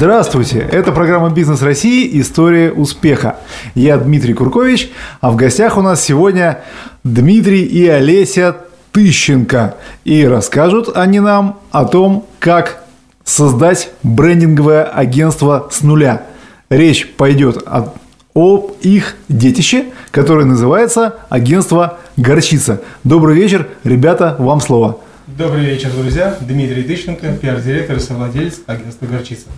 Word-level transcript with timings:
Здравствуйте! 0.00 0.66
Это 0.72 0.92
программа 0.92 1.28
«Бизнес 1.28 1.60
России. 1.60 2.18
История 2.22 2.72
успеха». 2.72 3.36
Я 3.74 3.98
Дмитрий 3.98 4.32
Куркович, 4.32 4.90
а 5.20 5.30
в 5.30 5.36
гостях 5.36 5.76
у 5.76 5.82
нас 5.82 6.02
сегодня 6.02 6.60
Дмитрий 7.04 7.64
и 7.64 7.86
Олеся 7.86 8.56
Тыщенко. 8.92 9.74
И 10.06 10.24
расскажут 10.24 10.96
они 10.96 11.20
нам 11.20 11.60
о 11.70 11.84
том, 11.84 12.24
как 12.38 12.82
создать 13.24 13.90
брендинговое 14.02 14.84
агентство 14.84 15.68
с 15.70 15.82
нуля. 15.82 16.22
Речь 16.70 17.06
пойдет 17.06 17.62
о, 17.66 17.92
об 18.34 18.70
их 18.80 19.16
детище, 19.28 19.84
которое 20.12 20.46
называется 20.46 21.16
агентство 21.28 21.98
«Горчица». 22.16 22.80
Добрый 23.04 23.36
вечер, 23.36 23.68
ребята, 23.84 24.34
вам 24.38 24.62
слово. 24.62 24.98
Добрый 25.26 25.66
вечер, 25.66 25.90
друзья. 25.90 26.38
Дмитрий 26.40 26.84
Тыщенко, 26.84 27.34
пиар-директор 27.34 27.98
и 27.98 28.00
совладелец 28.00 28.60
агентства 28.66 29.04
«Горчица». 29.04 29.48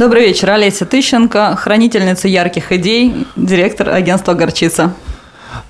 Добрый 0.00 0.22
вечер, 0.22 0.48
Олеся 0.48 0.86
Тыщенко, 0.86 1.56
хранительница 1.56 2.26
ярких 2.26 2.72
идей, 2.72 3.26
директор 3.36 3.90
агентства 3.90 4.32
«Горчица». 4.32 4.94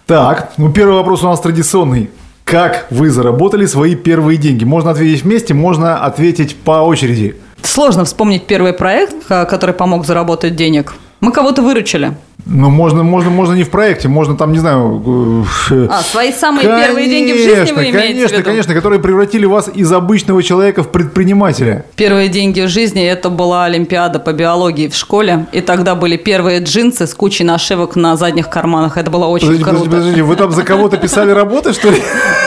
Так, 0.06 0.52
ну 0.56 0.70
первый 0.70 0.94
вопрос 0.94 1.24
у 1.24 1.26
нас 1.26 1.40
традиционный. 1.40 2.10
Как 2.44 2.86
вы 2.90 3.10
заработали 3.10 3.66
свои 3.66 3.96
первые 3.96 4.38
деньги? 4.38 4.62
Можно 4.62 4.92
ответить 4.92 5.24
вместе, 5.24 5.52
можно 5.52 5.98
ответить 5.98 6.54
по 6.54 6.82
очереди. 6.82 7.34
Сложно 7.62 8.04
вспомнить 8.04 8.46
первый 8.46 8.72
проект, 8.72 9.26
который 9.26 9.74
помог 9.74 10.06
заработать 10.06 10.54
денег. 10.54 10.92
Мы 11.20 11.32
кого-то 11.32 11.62
выручили. 11.62 12.14
Ну, 12.46 12.70
можно, 12.70 13.02
можно, 13.02 13.30
можно 13.30 13.52
не 13.52 13.62
в 13.62 13.70
проекте, 13.70 14.08
можно 14.08 14.36
там, 14.36 14.52
не 14.52 14.58
знаю... 14.58 15.44
Э, 15.70 15.86
а, 15.90 16.00
свои 16.00 16.32
самые 16.32 16.66
конечно, 16.66 16.86
первые 16.86 17.08
деньги 17.08 17.32
в 17.32 17.36
жизни 17.36 17.72
вы 17.72 17.82
имеете 17.82 17.98
Конечно, 17.98 18.28
в 18.28 18.32
виду? 18.32 18.44
конечно, 18.44 18.74
которые 18.74 18.98
превратили 19.00 19.44
вас 19.44 19.70
из 19.72 19.92
обычного 19.92 20.42
человека 20.42 20.82
в 20.82 20.90
предпринимателя. 20.90 21.84
Первые 21.96 22.28
деньги 22.28 22.62
в 22.62 22.68
жизни– 22.68 23.04
это 23.06 23.28
была 23.28 23.66
Олимпиада 23.66 24.18
по 24.18 24.32
биологии 24.32 24.88
в 24.88 24.94
школе, 24.94 25.46
и 25.52 25.60
тогда 25.60 25.94
были 25.94 26.16
первые 26.16 26.60
джинсы 26.60 27.06
с 27.06 27.12
кучей 27.12 27.44
нашивок 27.44 27.94
на 27.94 28.16
задних 28.16 28.48
карманах. 28.48 28.96
Это 28.96 29.10
было 29.10 29.26
очень 29.26 29.46
подождите, 29.46 29.70
круто. 29.70 29.84
Подождите, 29.84 30.00
подождите, 30.00 30.22
вы 30.22 30.36
там 30.36 30.50
за 30.52 30.62
кого-то 30.62 30.96
писали 30.96 31.30
работы, 31.30 31.74
что 31.74 31.90
ли? 31.90 32.02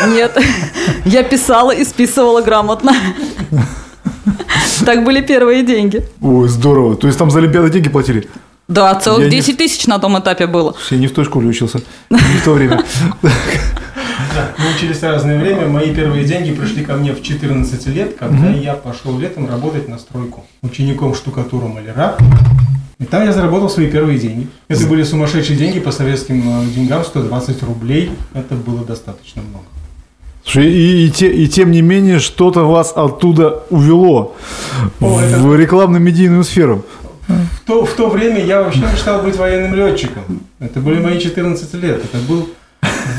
Нет, 0.07 0.37
я 1.05 1.21
писала 1.23 1.71
и 1.71 1.85
списывала 1.85 2.41
грамотно. 2.41 2.93
Так 4.85 5.03
были 5.03 5.21
первые 5.21 5.63
деньги. 5.63 6.03
Ой, 6.21 6.49
здорово. 6.49 6.95
То 6.95 7.07
есть 7.07 7.17
там 7.17 7.29
за 7.31 7.39
Олимпиаду 7.39 7.69
деньги 7.69 7.89
платили? 7.89 8.27
Да, 8.67 8.95
целых 8.95 9.25
я 9.25 9.29
10 9.29 9.47
не... 9.49 9.53
тысяч 9.55 9.87
на 9.87 9.99
том 9.99 10.17
этапе 10.17 10.47
было. 10.47 10.75
Я 10.89 10.97
не 10.97 11.07
в 11.07 11.13
той 11.13 11.25
школе 11.25 11.47
учился, 11.47 11.81
не 12.09 12.17
в 12.17 12.43
то 12.43 12.53
время. 12.53 12.83
Да, 13.21 14.51
мы 14.57 14.75
учились 14.75 14.97
в 14.97 15.03
разное 15.03 15.39
время. 15.39 15.67
Мои 15.67 15.93
первые 15.93 16.23
деньги 16.25 16.51
пришли 16.51 16.83
ко 16.83 16.93
мне 16.93 17.13
в 17.13 17.21
14 17.21 17.87
лет, 17.87 18.15
когда 18.17 18.49
я 18.49 18.73
пошел 18.73 19.17
летом 19.19 19.49
работать 19.49 19.87
на 19.87 19.97
стройку 19.97 20.45
учеником 20.61 21.13
штукатура 21.13 21.67
маляра. 21.67 22.17
И 22.99 23.05
там 23.05 23.25
я 23.25 23.33
заработал 23.33 23.69
свои 23.69 23.87
первые 23.87 24.17
деньги. 24.17 24.47
Это 24.69 24.85
были 24.87 25.03
сумасшедшие 25.03 25.57
деньги 25.57 25.79
по 25.79 25.91
советским 25.91 26.61
э, 26.61 26.65
деньгам, 26.67 27.03
120 27.03 27.63
рублей. 27.63 28.11
Это 28.33 28.55
было 28.55 28.85
достаточно 28.85 29.41
много. 29.41 29.65
Слушай, 30.43 30.71
и, 30.71 31.07
и, 31.07 31.11
те, 31.11 31.31
и 31.31 31.47
тем 31.47 31.71
не 31.71 31.81
менее 31.81 32.19
что-то 32.19 32.61
вас 32.65 32.93
оттуда 32.95 33.63
увело 33.69 34.35
О, 34.99 35.07
в 35.07 35.19
это... 35.19 35.61
рекламно-медийную 35.61 36.43
сферу. 36.43 36.85
В 37.27 37.65
то, 37.65 37.85
в 37.85 37.93
то 37.93 38.09
время 38.09 38.43
я 38.43 38.61
вообще 38.61 38.79
мечтал 38.79 39.21
быть 39.21 39.35
военным 39.35 39.73
летчиком. 39.75 40.41
Это 40.59 40.79
были 40.79 40.99
мои 40.99 41.19
14 41.19 41.73
лет. 41.75 42.03
Это 42.03 42.17
был 42.27 42.49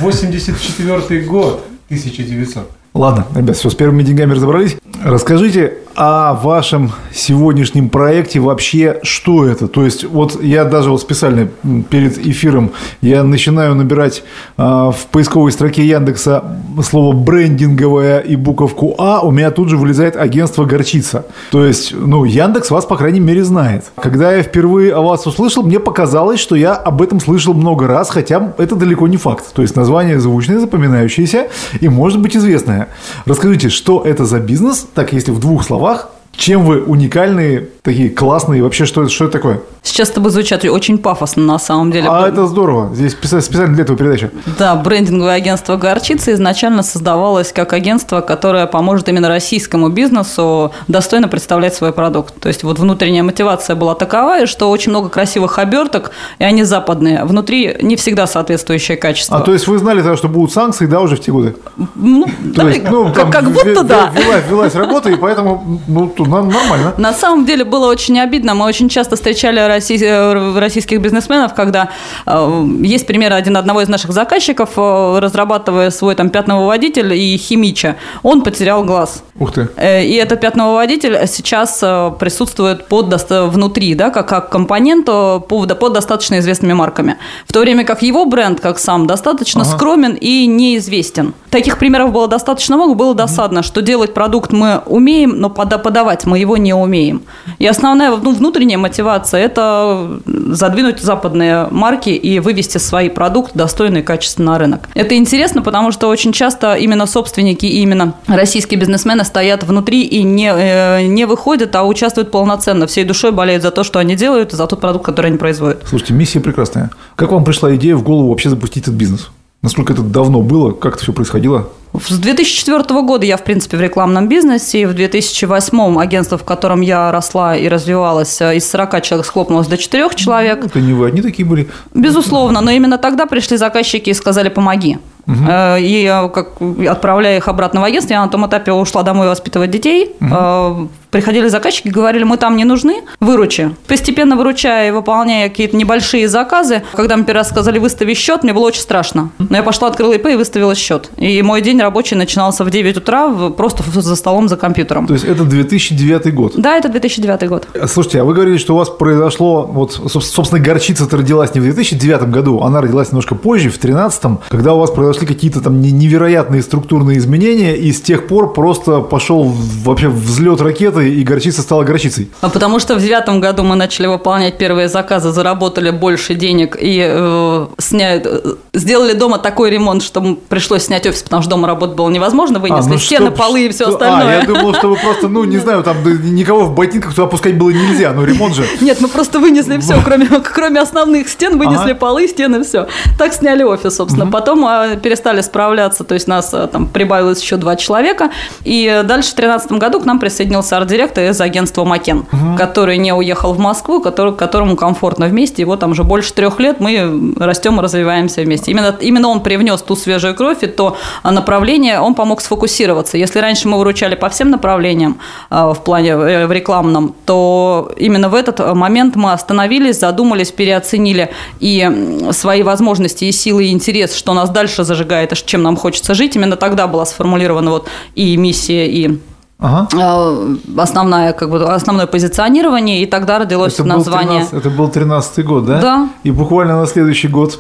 84 0.00 1.20
год, 1.22 1.64
1900. 1.86 2.70
Ладно, 2.94 3.26
ребят, 3.34 3.56
все, 3.56 3.70
с 3.70 3.74
первыми 3.74 4.02
деньгами 4.02 4.34
разобрались. 4.34 4.76
Расскажите 5.02 5.78
о 5.96 6.34
вашем 6.34 6.92
сегодняшнем 7.12 7.88
проекте 7.88 8.40
вообще, 8.40 8.98
что 9.02 9.46
это? 9.46 9.68
То 9.68 9.84
есть, 9.84 10.04
вот 10.04 10.42
я 10.42 10.64
даже 10.64 10.90
вот 10.90 11.00
специально 11.00 11.48
перед 11.88 12.18
эфиром 12.18 12.72
я 13.00 13.22
начинаю 13.22 13.74
набирать 13.74 14.24
э, 14.56 14.62
в 14.62 14.96
поисковой 15.12 15.52
строке 15.52 15.86
Яндекса 15.86 16.58
слово 16.82 17.14
брендинговое 17.14 18.18
и 18.18 18.34
буковку 18.34 18.96
А, 18.98 19.20
у 19.20 19.30
меня 19.30 19.50
тут 19.50 19.68
же 19.68 19.76
вылезает 19.76 20.16
агентство 20.16 20.64
Горчица. 20.64 21.26
То 21.50 21.64
есть, 21.64 21.94
ну, 21.94 22.24
Яндекс 22.24 22.70
вас, 22.70 22.86
по 22.86 22.96
крайней 22.96 23.20
мере, 23.20 23.44
знает. 23.44 23.84
Когда 23.96 24.32
я 24.32 24.42
впервые 24.42 24.92
о 24.94 25.00
вас 25.00 25.26
услышал, 25.26 25.62
мне 25.62 25.78
показалось, 25.78 26.40
что 26.40 26.56
я 26.56 26.74
об 26.74 27.02
этом 27.02 27.20
слышал 27.20 27.54
много 27.54 27.86
раз, 27.86 28.10
хотя 28.10 28.54
это 28.58 28.74
далеко 28.74 29.06
не 29.06 29.16
факт. 29.16 29.52
То 29.54 29.62
есть, 29.62 29.76
название 29.76 30.18
звучное, 30.18 30.58
запоминающееся 30.58 31.48
и, 31.80 31.88
может 31.88 32.20
быть, 32.20 32.36
известное. 32.36 32.88
Расскажите, 33.26 33.68
что 33.68 34.02
это 34.04 34.24
за 34.24 34.40
бизнес, 34.40 34.86
так 34.92 35.12
если 35.12 35.30
в 35.30 35.38
двух 35.38 35.64
словах, 35.64 35.83
словах 35.84 36.08
чем 36.36 36.64
вы 36.64 36.82
уникальные, 36.82 37.68
такие 37.82 38.10
классные, 38.10 38.62
вообще 38.62 38.84
что, 38.84 39.08
что 39.08 39.24
это 39.24 39.32
такое? 39.32 39.60
Сейчас 39.82 40.08
это 40.10 40.20
будет 40.20 40.32
звучать 40.32 40.64
очень 40.64 40.96
пафосно 40.96 41.42
на 41.42 41.58
самом 41.58 41.90
деле. 41.90 42.08
А 42.08 42.26
это 42.26 42.46
здорово. 42.46 42.94
Здесь 42.94 43.12
специально 43.12 43.74
для 43.74 43.84
этого 43.84 43.98
передача. 43.98 44.30
Да, 44.58 44.74
брендинговое 44.76 45.34
агентство 45.34 45.76
«Горчица» 45.76 46.32
изначально 46.32 46.82
создавалось 46.82 47.52
как 47.52 47.74
агентство, 47.74 48.22
которое 48.22 48.66
поможет 48.66 49.10
именно 49.10 49.28
российскому 49.28 49.90
бизнесу 49.90 50.72
достойно 50.88 51.28
представлять 51.28 51.74
свой 51.74 51.92
продукт. 51.92 52.34
То 52.40 52.48
есть 52.48 52.64
вот 52.64 52.78
внутренняя 52.78 53.22
мотивация 53.22 53.76
была 53.76 53.94
такова, 53.94 54.46
что 54.46 54.70
очень 54.70 54.90
много 54.90 55.10
красивых 55.10 55.58
оберток, 55.58 56.12
и 56.38 56.44
они 56.44 56.64
западные. 56.64 57.24
Внутри 57.24 57.76
не 57.82 57.96
всегда 57.96 58.26
соответствующее 58.26 58.96
качество. 58.96 59.36
А 59.36 59.40
то 59.42 59.52
есть 59.52 59.66
вы 59.66 59.78
знали, 59.78 60.16
что 60.16 60.28
будут 60.28 60.52
санкции, 60.52 60.86
да, 60.86 61.00
уже 61.00 61.16
в 61.16 61.20
те 61.20 61.30
годы? 61.30 61.56
Ну, 61.94 62.26
да, 62.40 62.68
есть, 62.68 62.88
ну, 62.90 63.12
как, 63.12 63.30
как 63.30 63.50
будто 63.50 63.84
да. 63.84 64.10
Велась, 64.14 64.44
велась 64.48 64.74
работа, 64.74 65.10
и 65.10 65.16
поэтому 65.16 65.80
ну, 65.86 66.08
нормально. 66.26 66.94
На 66.98 67.12
самом 67.12 67.44
деле 67.44 67.64
было 67.64 67.86
очень 67.86 68.18
обидно. 68.18 68.54
Мы 68.54 68.66
очень 68.66 68.88
часто 68.88 69.16
встречали 69.16 69.64
Э, 70.02 70.58
российских 70.58 71.00
бизнесменов, 71.00 71.54
когда 71.54 71.90
э, 72.26 72.66
есть 72.82 73.06
пример 73.06 73.32
один 73.32 73.56
одного 73.56 73.82
из 73.82 73.88
наших 73.88 74.12
заказчиков, 74.12 74.70
э, 74.76 75.18
разрабатывая 75.20 75.90
свой 75.90 76.14
там 76.14 76.30
пятновыводитель 76.30 77.12
и 77.12 77.36
химича, 77.36 77.96
он 78.22 78.42
потерял 78.42 78.84
глаз. 78.84 79.22
Ух 79.38 79.52
ты. 79.52 79.68
И 79.80 80.14
этот 80.14 80.40
пятновыводитель 80.40 81.26
сейчас 81.26 81.78
присутствует 82.18 82.86
под, 82.88 83.30
внутри, 83.30 83.94
да, 83.94 84.10
как, 84.10 84.28
как 84.28 84.50
компонент 84.50 85.06
под, 85.06 85.78
под 85.78 85.92
достаточно 85.92 86.38
известными 86.38 86.72
марками. 86.72 87.16
В 87.46 87.52
то 87.52 87.60
время 87.60 87.84
как 87.84 88.02
его 88.02 88.24
бренд, 88.26 88.60
как 88.60 88.78
сам, 88.78 89.06
достаточно 89.06 89.62
ага. 89.62 89.70
скромен 89.70 90.16
и 90.20 90.46
неизвестен. 90.46 91.34
Таких 91.54 91.78
примеров 91.78 92.10
было 92.10 92.26
достаточно 92.26 92.74
много, 92.74 92.94
было 92.94 93.14
досадно, 93.14 93.62
что 93.62 93.80
делать 93.80 94.12
продукт 94.12 94.50
мы 94.50 94.82
умеем, 94.86 95.38
но 95.38 95.50
подавать 95.50 96.26
мы 96.26 96.40
его 96.40 96.56
не 96.56 96.74
умеем. 96.74 97.22
И 97.60 97.66
основная 97.68 98.10
ну, 98.10 98.34
внутренняя 98.34 98.76
мотивация– 98.76 99.40
это 99.44 100.18
задвинуть 100.26 100.98
западные 100.98 101.68
марки 101.70 102.10
и 102.10 102.40
вывести 102.40 102.78
свой 102.78 103.08
продукт 103.08 103.52
достойный 103.54 104.00
и 104.00 104.02
качественно 104.02 104.50
на 104.50 104.58
рынок. 104.58 104.88
Это 104.94 105.14
интересно, 105.14 105.62
потому 105.62 105.92
что 105.92 106.08
очень 106.08 106.32
часто 106.32 106.74
именно 106.74 107.06
собственники 107.06 107.66
и 107.66 107.82
именно 107.82 108.14
российские 108.26 108.80
бизнесмены 108.80 109.22
стоят 109.22 109.62
внутри 109.62 110.02
и 110.02 110.24
не, 110.24 110.52
э, 110.52 111.06
не 111.06 111.24
выходят, 111.24 111.76
а 111.76 111.84
участвуют 111.84 112.32
полноценно, 112.32 112.88
всей 112.88 113.04
душой 113.04 113.30
болеют 113.30 113.62
за 113.62 113.70
то, 113.70 113.84
что 113.84 114.00
они 114.00 114.16
делают, 114.16 114.52
и 114.52 114.56
за 114.56 114.66
тот 114.66 114.80
продукт, 114.80 115.04
который 115.04 115.28
они 115.28 115.38
производят. 115.38 115.84
Слушайте, 115.86 116.14
миссия 116.14 116.40
прекрасная. 116.40 116.90
Как 117.14 117.30
вам 117.30 117.44
пришла 117.44 117.72
идея 117.76 117.94
в 117.94 118.02
голову 118.02 118.30
вообще 118.30 118.50
запустить 118.50 118.82
этот 118.82 118.94
бизнес? 118.94 119.30
Насколько 119.64 119.94
это 119.94 120.02
давно 120.02 120.42
было? 120.42 120.72
Как 120.72 120.96
это 120.96 121.02
все 121.02 121.14
происходило? 121.14 121.70
С 121.94 122.18
2004 122.18 122.82
года 123.00 123.24
я, 123.24 123.38
в 123.38 123.44
принципе, 123.44 123.78
в 123.78 123.80
рекламном 123.80 124.28
бизнесе. 124.28 124.82
И 124.82 124.84
в 124.84 124.92
2008 124.92 125.98
агентство, 125.98 126.36
в 126.36 126.44
котором 126.44 126.82
я 126.82 127.10
росла 127.10 127.56
и 127.56 127.66
развивалась, 127.66 128.42
э, 128.42 128.56
из 128.56 128.70
40 128.70 129.00
человек 129.00 129.24
схлопнулось 129.24 129.66
до 129.66 129.78
4 129.78 130.10
человек. 130.16 130.58
Ну, 130.60 130.66
это 130.66 130.80
не 130.80 130.92
вы 130.92 131.06
одни 131.06 131.22
такие 131.22 131.48
были? 131.48 131.70
Безусловно. 131.94 132.60
Но 132.60 132.72
именно 132.72 132.98
тогда 132.98 133.24
пришли 133.24 133.56
заказчики 133.56 134.10
и 134.10 134.14
сказали 134.14 134.50
«помоги». 134.50 134.98
Угу. 135.26 135.46
И 135.78 136.04
как, 136.34 136.60
отправляя 136.86 137.38
их 137.38 137.48
обратно 137.48 137.80
в 137.80 137.84
агентство, 137.84 138.12
я 138.12 138.20
на 138.20 138.28
том 138.28 138.46
этапе 138.46 138.72
ушла 138.72 139.02
домой 139.02 139.28
воспитывать 139.28 139.70
детей. 139.70 140.14
Угу. 140.20 140.90
Приходили 141.14 141.46
заказчики, 141.46 141.86
говорили, 141.86 142.24
мы 142.24 142.36
там 142.38 142.56
не 142.56 142.64
нужны, 142.64 143.02
выручи. 143.20 143.70
Постепенно 143.86 144.34
выручая 144.34 144.88
и 144.88 144.90
выполняя 144.90 145.48
какие-то 145.48 145.76
небольшие 145.76 146.26
заказы, 146.28 146.82
когда 146.92 147.14
мне 147.14 147.24
первый 147.24 147.38
раз 147.38 147.50
сказали, 147.50 147.78
выстави 147.78 148.14
счет, 148.14 148.42
мне 148.42 148.52
было 148.52 148.64
очень 148.64 148.80
страшно. 148.80 149.30
Но 149.38 149.56
я 149.56 149.62
пошла, 149.62 149.86
открыла 149.86 150.14
ИП 150.14 150.26
и 150.26 150.34
выставила 150.34 150.74
счет. 150.74 151.10
И 151.16 151.40
мой 151.42 151.62
день 151.62 151.80
рабочий 151.80 152.16
начинался 152.16 152.64
в 152.64 152.70
9 152.70 152.96
утра 152.96 153.28
просто 153.50 153.84
за 154.00 154.16
столом 154.16 154.48
за 154.48 154.56
компьютером. 154.56 155.06
То 155.06 155.12
есть 155.12 155.24
это 155.24 155.44
2009 155.44 156.34
год? 156.34 156.54
Да, 156.56 156.76
это 156.76 156.88
2009 156.88 157.48
год. 157.48 157.68
Слушайте, 157.86 158.20
а 158.20 158.24
вы 158.24 158.34
говорили, 158.34 158.56
что 158.56 158.74
у 158.74 158.78
вас 158.78 158.88
произошло, 158.88 159.70
вот, 159.70 159.92
собственно, 159.92 160.60
горчица-то 160.60 161.16
родилась 161.16 161.54
не 161.54 161.60
в 161.60 161.62
2009 161.62 162.22
году, 162.22 162.60
она 162.60 162.80
родилась 162.80 163.12
немножко 163.12 163.36
позже, 163.36 163.68
в 163.68 163.78
2013, 163.78 164.40
когда 164.48 164.74
у 164.74 164.80
вас 164.80 164.90
произошли 164.90 165.28
какие-то 165.28 165.60
там 165.60 165.80
невероятные 165.80 166.60
структурные 166.60 167.18
изменения, 167.18 167.76
и 167.76 167.92
с 167.92 168.00
тех 168.00 168.26
пор 168.26 168.52
просто 168.52 168.98
пошел 168.98 169.44
вообще 169.84 170.08
взлет 170.08 170.60
ракеты, 170.60 171.03
горчицей, 171.04 171.20
и 171.20 171.24
горчица 171.24 171.62
стала 171.62 171.84
горчицей? 171.84 172.30
А 172.40 172.48
потому 172.48 172.78
что 172.78 172.94
в 172.94 173.00
девятом 173.00 173.40
году 173.40 173.62
мы 173.62 173.76
начали 173.76 174.06
выполнять 174.06 174.58
первые 174.58 174.88
заказы, 174.88 175.30
заработали 175.30 175.90
больше 175.90 176.34
денег 176.34 176.76
и 176.80 177.00
э, 177.06 177.66
сня... 177.78 178.16
э, 178.16 178.54
сделали 178.72 179.12
дома 179.12 179.38
такой 179.38 179.70
ремонт, 179.70 180.02
что 180.02 180.38
пришлось 180.48 180.84
снять 180.84 181.06
офис, 181.06 181.22
потому 181.22 181.42
что 181.42 181.50
дома 181.50 181.68
работать 181.68 181.96
было 181.96 182.10
невозможно, 182.10 182.58
вынесли 182.58 182.90
ну 182.92 182.98
стены, 182.98 183.26
чтоб- 183.26 183.38
полы 183.38 183.66
и 183.66 183.68
все 183.70 183.84
что- 183.84 183.94
остальное. 183.94 184.38
А, 184.38 184.40
я 184.40 184.46
думал, 184.46 184.74
что 184.74 184.88
вы 184.88 184.96
просто, 184.96 185.28
ну, 185.28 185.44
не 185.44 185.58
знаю, 185.58 185.82
там 185.82 185.96
никого 186.34 186.64
в 186.64 186.74
ботинках 186.74 187.14
туда 187.14 187.26
пускать 187.26 187.56
было 187.56 187.70
нельзя, 187.70 188.12
ну, 188.12 188.24
ремонт 188.24 188.54
же. 188.54 188.66
Нет, 188.80 189.00
мы 189.00 189.08
просто 189.08 189.38
вынесли 189.38 189.78
все, 189.78 190.00
кроме, 190.04 190.26
кроме 190.26 190.80
основных 190.80 191.28
стен, 191.28 191.58
вынесли 191.58 191.90
Ага. 191.90 191.94
полы, 191.94 192.28
стены, 192.28 192.62
все. 192.64 192.86
Так 193.18 193.32
сняли 193.32 193.62
офис, 193.62 193.96
собственно. 193.96 194.26
Потом 194.26 194.64
э, 194.66 194.96
перестали 195.02 195.40
справляться, 195.40 196.04
то 196.04 196.14
есть 196.14 196.26
нас 196.28 196.52
э, 196.52 196.68
там 196.70 196.86
прибавилось 196.86 197.40
еще 197.42 197.56
два 197.56 197.76
человека. 197.76 198.30
И 198.64 198.86
э, 198.86 199.02
дальше 199.02 199.32
в 199.32 199.36
2013 199.36 199.72
году 199.72 200.00
к 200.00 200.04
нам 200.04 200.18
присоединился 200.18 200.76
арт-директор 200.94 201.24
из 201.24 201.40
агентства 201.40 201.84
Макен, 201.84 202.24
который 202.56 202.98
не 202.98 203.12
уехал 203.12 203.52
в 203.52 203.58
Москву, 203.58 204.00
который, 204.00 204.34
которому 204.34 204.76
комфортно 204.76 205.26
вместе. 205.26 205.62
Его 205.62 205.76
там 205.76 205.90
уже 205.90 206.04
больше 206.04 206.32
трех 206.32 206.60
лет 206.60 206.80
мы 206.80 207.34
растем 207.36 207.78
и 207.78 207.82
развиваемся 207.82 208.42
вместе. 208.42 208.70
Именно, 208.70 208.96
именно 209.00 209.28
он 209.28 209.40
привнес 209.40 209.82
ту 209.82 209.96
свежую 209.96 210.34
кровь 210.34 210.62
и 210.62 210.66
то 210.66 210.96
направление, 211.24 212.00
он 212.00 212.14
помог 212.14 212.40
сфокусироваться. 212.40 213.18
Если 213.18 213.38
раньше 213.40 213.68
мы 213.68 213.78
выручали 213.78 214.14
по 214.14 214.28
всем 214.28 214.50
направлениям 214.50 215.18
а, 215.50 215.72
в 215.72 215.82
плане 215.82 216.10
э, 216.10 216.46
в 216.46 216.52
рекламном, 216.52 217.14
то 217.26 217.92
именно 217.96 218.28
в 218.28 218.34
этот 218.34 218.74
момент 218.74 219.16
мы 219.16 219.32
остановились, 219.32 219.98
задумались, 219.98 220.50
переоценили 220.50 221.30
и 221.60 222.28
свои 222.32 222.62
возможности, 222.62 223.24
и 223.24 223.32
силы, 223.32 223.66
и 223.66 223.72
интерес, 223.72 224.14
что 224.14 224.34
нас 224.34 224.50
дальше 224.50 224.84
зажигает, 224.84 225.32
и 225.32 225.36
чем 225.46 225.62
нам 225.62 225.76
хочется 225.76 226.14
жить. 226.14 226.36
Именно 226.36 226.56
тогда 226.56 226.86
была 226.86 227.06
сформулирована 227.06 227.70
вот 227.70 227.88
и 228.14 228.36
миссия, 228.36 228.86
и 228.86 229.18
Ага. 229.64 229.88
э, 229.94 230.56
основное, 230.76 231.32
как 231.32 231.48
бы, 231.48 231.64
основное 231.64 232.06
позиционирование, 232.06 233.02
и 233.02 233.06
тогда 233.06 233.38
родилось 233.38 233.72
Это 233.74 233.84
был, 233.84 233.92
название. 233.96 234.44
13, 234.44 234.52
это 234.52 234.68
был 234.68 234.88
13 234.88 235.44
год, 235.46 235.64
да? 235.64 235.80
Да. 235.80 236.08
И 236.22 236.30
буквально 236.30 236.78
на 236.78 236.86
следующий 236.86 237.28
год 237.28 237.58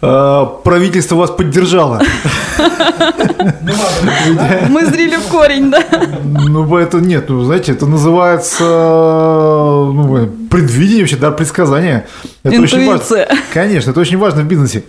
э, 0.00 0.46
правительство 0.62 1.16
вас 1.16 1.30
поддержало. 1.30 2.00
Мы 4.68 4.86
зрели 4.86 5.16
в 5.16 5.28
корень, 5.28 5.72
да. 5.72 5.82
Ну, 6.22 6.76
это 6.76 6.98
нет, 6.98 7.28
ну, 7.28 7.42
знаете, 7.42 7.72
это 7.72 7.86
называется 7.86 8.64
ну, 8.64 10.28
предвидение 10.48 11.02
вообще, 11.02 11.16
да, 11.16 11.32
предсказание. 11.32 12.06
Это 12.44 12.60
очень 12.60 12.86
важно. 12.86 13.02
Интуиция. 13.02 13.28
Конечно, 13.52 13.90
это 13.90 14.00
очень 14.00 14.18
важно 14.18 14.42
в 14.42 14.46
бизнесе. 14.46 14.84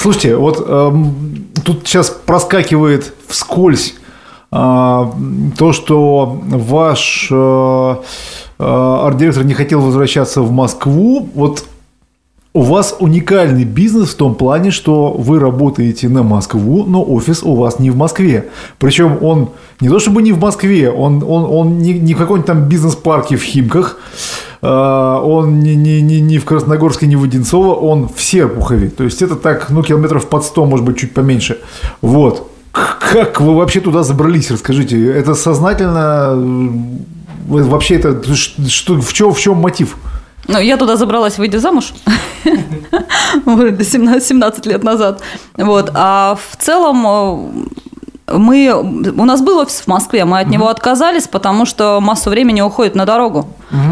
Слушайте, 0.00 0.34
вот 0.34 0.64
эм, 0.68 1.46
тут 1.64 1.86
сейчас 1.86 2.10
проскакивает 2.10 3.12
вскользь 3.28 3.94
а, 3.96 4.03
то, 4.54 5.72
что 5.72 6.40
ваш 6.46 7.28
э, 7.28 7.34
э, 7.34 8.64
арт-директор 8.64 9.44
не 9.44 9.54
хотел 9.54 9.80
возвращаться 9.80 10.42
в 10.42 10.52
Москву. 10.52 11.28
Вот 11.34 11.64
у 12.52 12.62
вас 12.62 12.94
уникальный 13.00 13.64
бизнес 13.64 14.10
в 14.10 14.16
том 14.16 14.36
плане, 14.36 14.70
что 14.70 15.10
вы 15.10 15.40
работаете 15.40 16.08
на 16.08 16.22
Москву, 16.22 16.84
но 16.86 17.02
офис 17.02 17.42
у 17.42 17.56
вас 17.56 17.80
не 17.80 17.90
в 17.90 17.96
Москве. 17.96 18.50
Причем 18.78 19.18
он 19.22 19.50
не 19.80 19.88
то 19.88 19.98
чтобы 19.98 20.22
не 20.22 20.30
в 20.30 20.38
Москве, 20.38 20.88
он, 20.88 21.24
он, 21.24 21.46
он 21.50 21.78
не, 21.78 21.94
не 21.94 22.14
в 22.14 22.18
каком-нибудь 22.18 22.46
там 22.46 22.68
бизнес-парке 22.68 23.34
в 23.34 23.42
Химках, 23.42 23.98
э, 24.62 24.68
он 24.68 25.58
не, 25.58 25.74
не, 25.74 26.00
не, 26.00 26.20
не 26.20 26.38
в 26.38 26.44
Красногорске, 26.44 27.08
не 27.08 27.16
в 27.16 27.24
Одинцово, 27.24 27.74
он 27.74 28.08
в 28.08 28.22
Серпухове. 28.22 28.88
То 28.88 29.02
есть 29.02 29.20
это 29.20 29.34
так, 29.34 29.68
ну, 29.70 29.82
километров 29.82 30.28
под 30.28 30.44
100, 30.44 30.64
может 30.64 30.86
быть, 30.86 30.96
чуть 30.96 31.12
поменьше. 31.12 31.58
Вот. 32.02 32.53
Как 32.74 33.40
вы 33.40 33.54
вообще 33.54 33.80
туда 33.80 34.02
забрались, 34.02 34.50
расскажите? 34.50 34.96
Это 35.12 35.34
сознательно? 35.34 36.32
э, 36.34 37.62
Вообще 37.62 37.96
это 37.96 38.22
что, 38.34 38.94
в, 38.94 39.12
чем, 39.12 39.32
в 39.32 39.38
чем 39.38 39.56
мотив? 39.58 39.96
Ну, 40.48 40.58
я 40.58 40.76
туда 40.76 40.96
забралась, 40.96 41.38
выйдя 41.38 41.58
замуж. 41.60 41.92
Вот, 43.44 43.82
17 43.82 44.22
17 44.22 44.66
лет 44.66 44.82
назад. 44.84 45.20
Вот. 45.56 45.90
А 45.94 46.36
в 46.50 46.56
целом 46.56 47.06
э, 47.06 48.34
мы, 48.36 48.72
у 48.74 49.24
нас 49.24 49.40
был 49.42 49.58
офис 49.58 49.80
в 49.80 49.86
Москве, 49.86 50.24
мы 50.24 50.40
от 50.40 50.48
него 50.48 50.68
отказались, 50.68 51.26
потому 51.28 51.66
что 51.66 52.00
массу 52.00 52.30
времени 52.30 52.60
уходит 52.60 52.94
на 52.94 53.04
дорогу. 53.06 53.48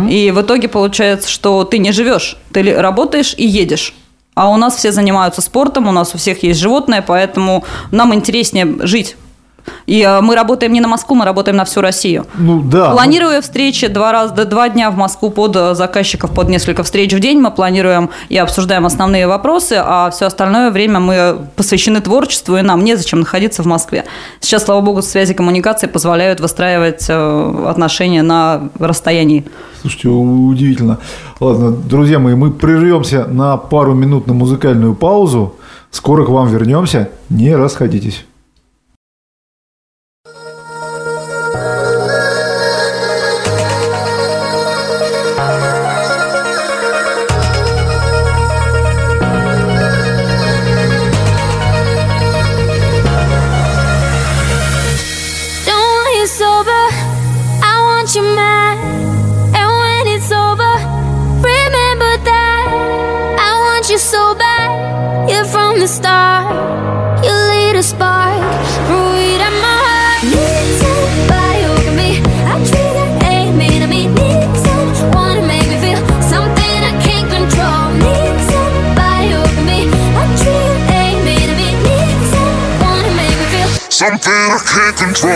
И 0.08 0.30
в 0.30 0.40
итоге 0.40 0.68
получается, 0.68 1.28
что 1.28 1.64
ты 1.64 1.78
не 1.78 1.92
живешь, 1.92 2.36
ты 2.52 2.62
работаешь 2.80 3.34
и 3.36 3.46
едешь. 3.46 3.94
А 4.34 4.50
у 4.50 4.56
нас 4.56 4.76
все 4.76 4.92
занимаются 4.92 5.42
спортом, 5.42 5.88
у 5.88 5.92
нас 5.92 6.14
у 6.14 6.18
всех 6.18 6.42
есть 6.42 6.60
животные, 6.60 7.02
поэтому 7.02 7.64
нам 7.90 8.14
интереснее 8.14 8.86
жить. 8.86 9.16
И 9.86 10.02
э, 10.02 10.20
мы 10.20 10.34
работаем 10.34 10.72
не 10.72 10.80
на 10.80 10.88
Москву, 10.88 11.16
мы 11.16 11.24
работаем 11.24 11.56
на 11.56 11.64
всю 11.64 11.80
Россию. 11.80 12.26
Ну 12.34 12.62
да. 12.62 12.90
Планируя 12.90 13.40
встречи 13.40 13.86
два 13.88 14.12
раза, 14.12 14.44
два 14.44 14.68
дня 14.68 14.90
в 14.90 14.96
Москву 14.96 15.30
под 15.30 15.56
э, 15.56 15.74
заказчиков, 15.74 16.32
под 16.32 16.48
несколько 16.48 16.82
встреч 16.82 17.12
в 17.12 17.20
день, 17.20 17.40
мы 17.40 17.50
планируем 17.50 18.10
и 18.28 18.36
обсуждаем 18.36 18.86
основные 18.86 19.26
вопросы, 19.26 19.80
а 19.82 20.10
все 20.10 20.26
остальное 20.26 20.70
время 20.70 21.00
мы 21.00 21.38
посвящены 21.56 22.00
творчеству, 22.00 22.56
и 22.56 22.62
нам 22.62 22.84
незачем 22.84 23.20
находиться 23.20 23.62
в 23.62 23.66
Москве. 23.66 24.04
Сейчас, 24.40 24.64
слава 24.64 24.80
богу, 24.80 25.02
связи 25.02 25.34
коммуникации 25.34 25.86
позволяют 25.86 26.40
выстраивать 26.40 27.06
э, 27.08 27.66
отношения 27.68 28.22
на 28.22 28.70
расстоянии. 28.78 29.44
Слушайте, 29.80 30.08
удивительно. 30.08 30.98
Ладно, 31.40 31.72
друзья 31.72 32.18
мои, 32.18 32.34
мы 32.34 32.52
прервемся 32.52 33.24
на 33.24 33.56
пару 33.56 33.94
минут 33.94 34.26
на 34.26 34.32
музыкальную 34.32 34.94
паузу. 34.94 35.56
Скоро 35.90 36.24
к 36.24 36.28
вам 36.28 36.48
вернемся. 36.48 37.10
Не 37.28 37.54
расходитесь. 37.56 38.24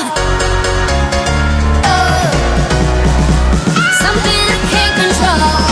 Something 3.97 4.45
can't 4.69 4.93
control, 4.93 5.65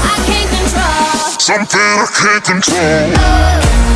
I 0.00 0.16
can't 0.24 0.48
control. 0.48 1.28
Something 1.38 2.08
can't 2.16 2.42
control. 2.42 3.91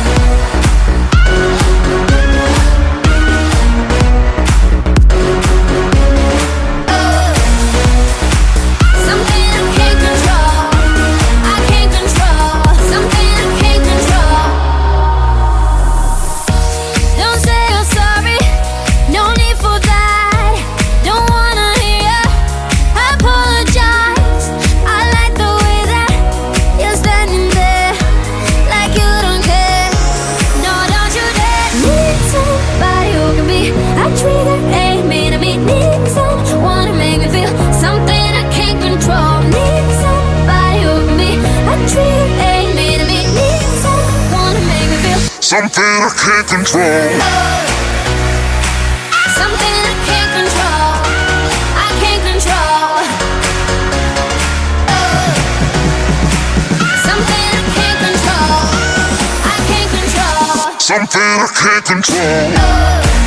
Something 45.47 45.81
I 45.81 46.11
can't 46.11 46.45
control. 46.45 46.83
something 49.31 49.79
I 49.87 49.95
can't 50.03 50.31
control. 50.35 50.91
I 51.71 51.87
can't 52.03 52.23
control. 52.27 52.99
Oh. 54.91 55.31
Something 57.07 57.47
I 57.55 57.63
can't 57.79 57.99
control. 58.03 58.59
I 59.47 59.55
can't 59.71 59.87
control. 59.95 60.75
Something 60.81 61.23
I 61.23 61.47
can't 61.55 61.85
control. 61.85 62.51
Oh. 62.59 63.26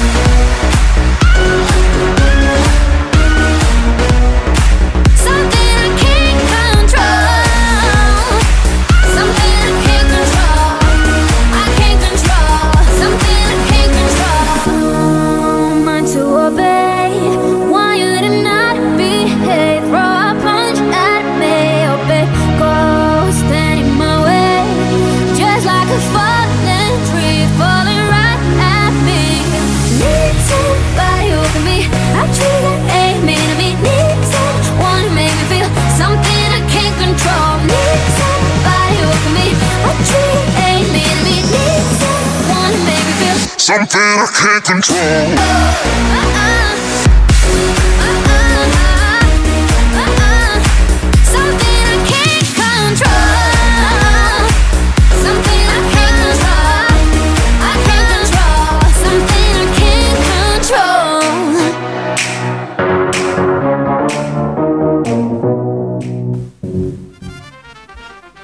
Something 43.70 43.94
I 43.94 44.26
can't 44.34 44.64
control. 44.64 45.70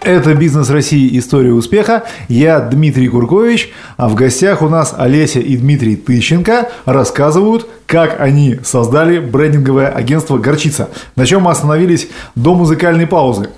Это 0.06 0.34
«Бизнес 0.34 0.70
России. 0.70 1.18
История 1.18 1.52
успеха». 1.52 2.04
Я 2.28 2.60
Дмитрий 2.60 3.08
Куркович, 3.08 3.72
а 3.96 4.08
в 4.08 4.14
гостях 4.14 4.62
у 4.62 4.68
нас 4.68 4.94
Олеся 4.96 5.40
и 5.40 5.56
Дмитрий 5.56 5.96
Тыщенко 5.96 6.68
рассказывают, 6.84 7.66
как 7.86 8.20
они 8.20 8.58
создали 8.64 9.18
брендинговое 9.18 9.88
агентство 9.88 10.38
«Горчица». 10.38 10.88
На 11.14 11.24
чем 11.26 11.42
мы 11.42 11.50
остановились 11.50 12.08
до 12.34 12.54
музыкальной 12.54 13.06
паузы. 13.06 13.48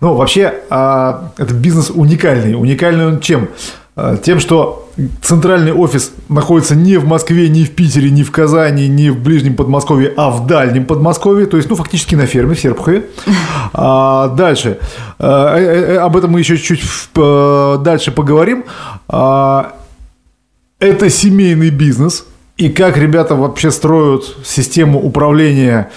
Ну, 0.00 0.14
вообще, 0.14 0.54
а, 0.70 1.32
это 1.38 1.54
бизнес 1.54 1.90
уникальный. 1.90 2.54
Уникальный 2.54 3.06
он 3.06 3.20
чем? 3.20 3.48
А, 3.96 4.16
Тем, 4.16 4.38
что 4.38 4.88
центральный 5.22 5.72
офис 5.72 6.12
находится 6.28 6.76
не 6.76 6.96
в 6.98 7.06
Москве, 7.06 7.48
не 7.48 7.64
в 7.64 7.70
Питере, 7.70 8.10
не 8.10 8.22
в 8.22 8.30
Казани, 8.30 8.86
не 8.88 9.10
в 9.10 9.20
ближнем 9.20 9.54
Подмосковье, 9.56 10.12
а 10.16 10.30
в 10.30 10.46
дальнем 10.46 10.84
Подмосковье, 10.86 11.46
то 11.46 11.56
есть, 11.56 11.68
ну, 11.68 11.74
фактически 11.76 12.14
на 12.14 12.26
ферме 12.26 12.54
в 12.54 12.60
Серпухове. 12.60 13.06
А, 13.72 14.28
дальше. 14.28 14.78
А, 15.18 15.56
э, 15.56 15.62
э, 15.94 15.96
об 15.98 16.16
этом 16.16 16.30
мы 16.32 16.38
еще 16.40 16.56
чуть 16.58 16.82
в- 16.82 17.08
э, 17.16 17.78
дальше 17.82 18.12
поговорим. 18.12 18.64
А, 19.08 19.72
это 20.80 21.10
семейный 21.10 21.70
бизнес. 21.70 22.24
И 22.56 22.70
как 22.70 22.96
ребята 22.96 23.34
вообще 23.36 23.70
строят 23.70 24.24
систему 24.44 25.00
управления, 25.00 25.90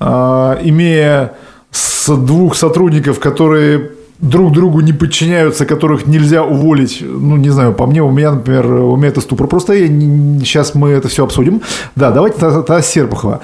а, 0.00 0.58
имея 0.62 1.32
с 1.70 2.08
двух 2.16 2.54
сотрудников, 2.56 3.20
которые 3.20 3.90
друг 4.18 4.52
другу 4.52 4.80
не 4.80 4.92
подчиняются, 4.92 5.66
которых 5.66 6.06
нельзя 6.06 6.42
уволить. 6.42 7.02
Ну, 7.02 7.36
не 7.36 7.50
знаю, 7.50 7.74
по 7.74 7.86
мне, 7.86 8.02
у 8.02 8.10
меня, 8.10 8.32
например, 8.32 8.66
у 8.66 8.96
меня 8.96 9.08
это 9.08 9.20
ступор. 9.20 9.46
Просто 9.48 9.74
я 9.74 9.86
не- 9.88 10.40
сейчас 10.44 10.74
мы 10.74 10.90
это 10.90 11.08
все 11.08 11.24
обсудим. 11.24 11.60
Да, 11.94 12.10
давайте 12.10 12.38
та 12.62 12.82
Серпухова. 12.82 13.40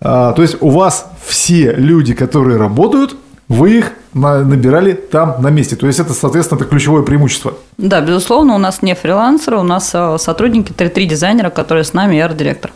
А, 0.00 0.32
то 0.32 0.42
есть 0.42 0.56
у 0.60 0.70
вас 0.70 1.06
все 1.24 1.72
люди, 1.72 2.14
которые 2.14 2.56
работают, 2.58 3.16
вы 3.48 3.78
их 3.78 3.92
набирали 4.14 4.92
там 4.94 5.36
на 5.40 5.50
месте. 5.50 5.76
То 5.76 5.86
есть 5.86 5.98
это, 6.00 6.12
соответственно, 6.12 6.58
это 6.58 6.68
ключевое 6.68 7.02
преимущество. 7.02 7.54
Да, 7.76 8.00
безусловно, 8.00 8.54
у 8.54 8.58
нас 8.58 8.82
не 8.82 8.94
фрилансеры, 8.94 9.58
у 9.58 9.62
нас 9.62 9.90
э, 9.94 10.16
сотрудники, 10.18 10.72
три, 10.72 10.88
три 10.88 11.06
дизайнера, 11.06 11.50
которые 11.50 11.84
с 11.84 11.92
нами 11.92 12.16
и 12.16 12.20
арт-директор. 12.20 12.72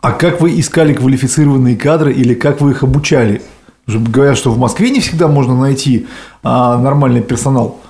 А 0.00 0.12
как 0.12 0.40
вы 0.40 0.58
искали 0.58 0.92
квалифицированные 0.92 1.76
кадры 1.76 2.12
или 2.12 2.34
как 2.34 2.60
вы 2.60 2.72
их 2.72 2.82
обучали? 2.82 3.42
Говорят, 3.86 4.36
что 4.36 4.50
в 4.50 4.58
Москве 4.58 4.90
не 4.90 5.00
всегда 5.00 5.28
можно 5.28 5.58
найти 5.58 6.06
а, 6.42 6.78
нормальный 6.78 7.22
персонал. 7.22 7.80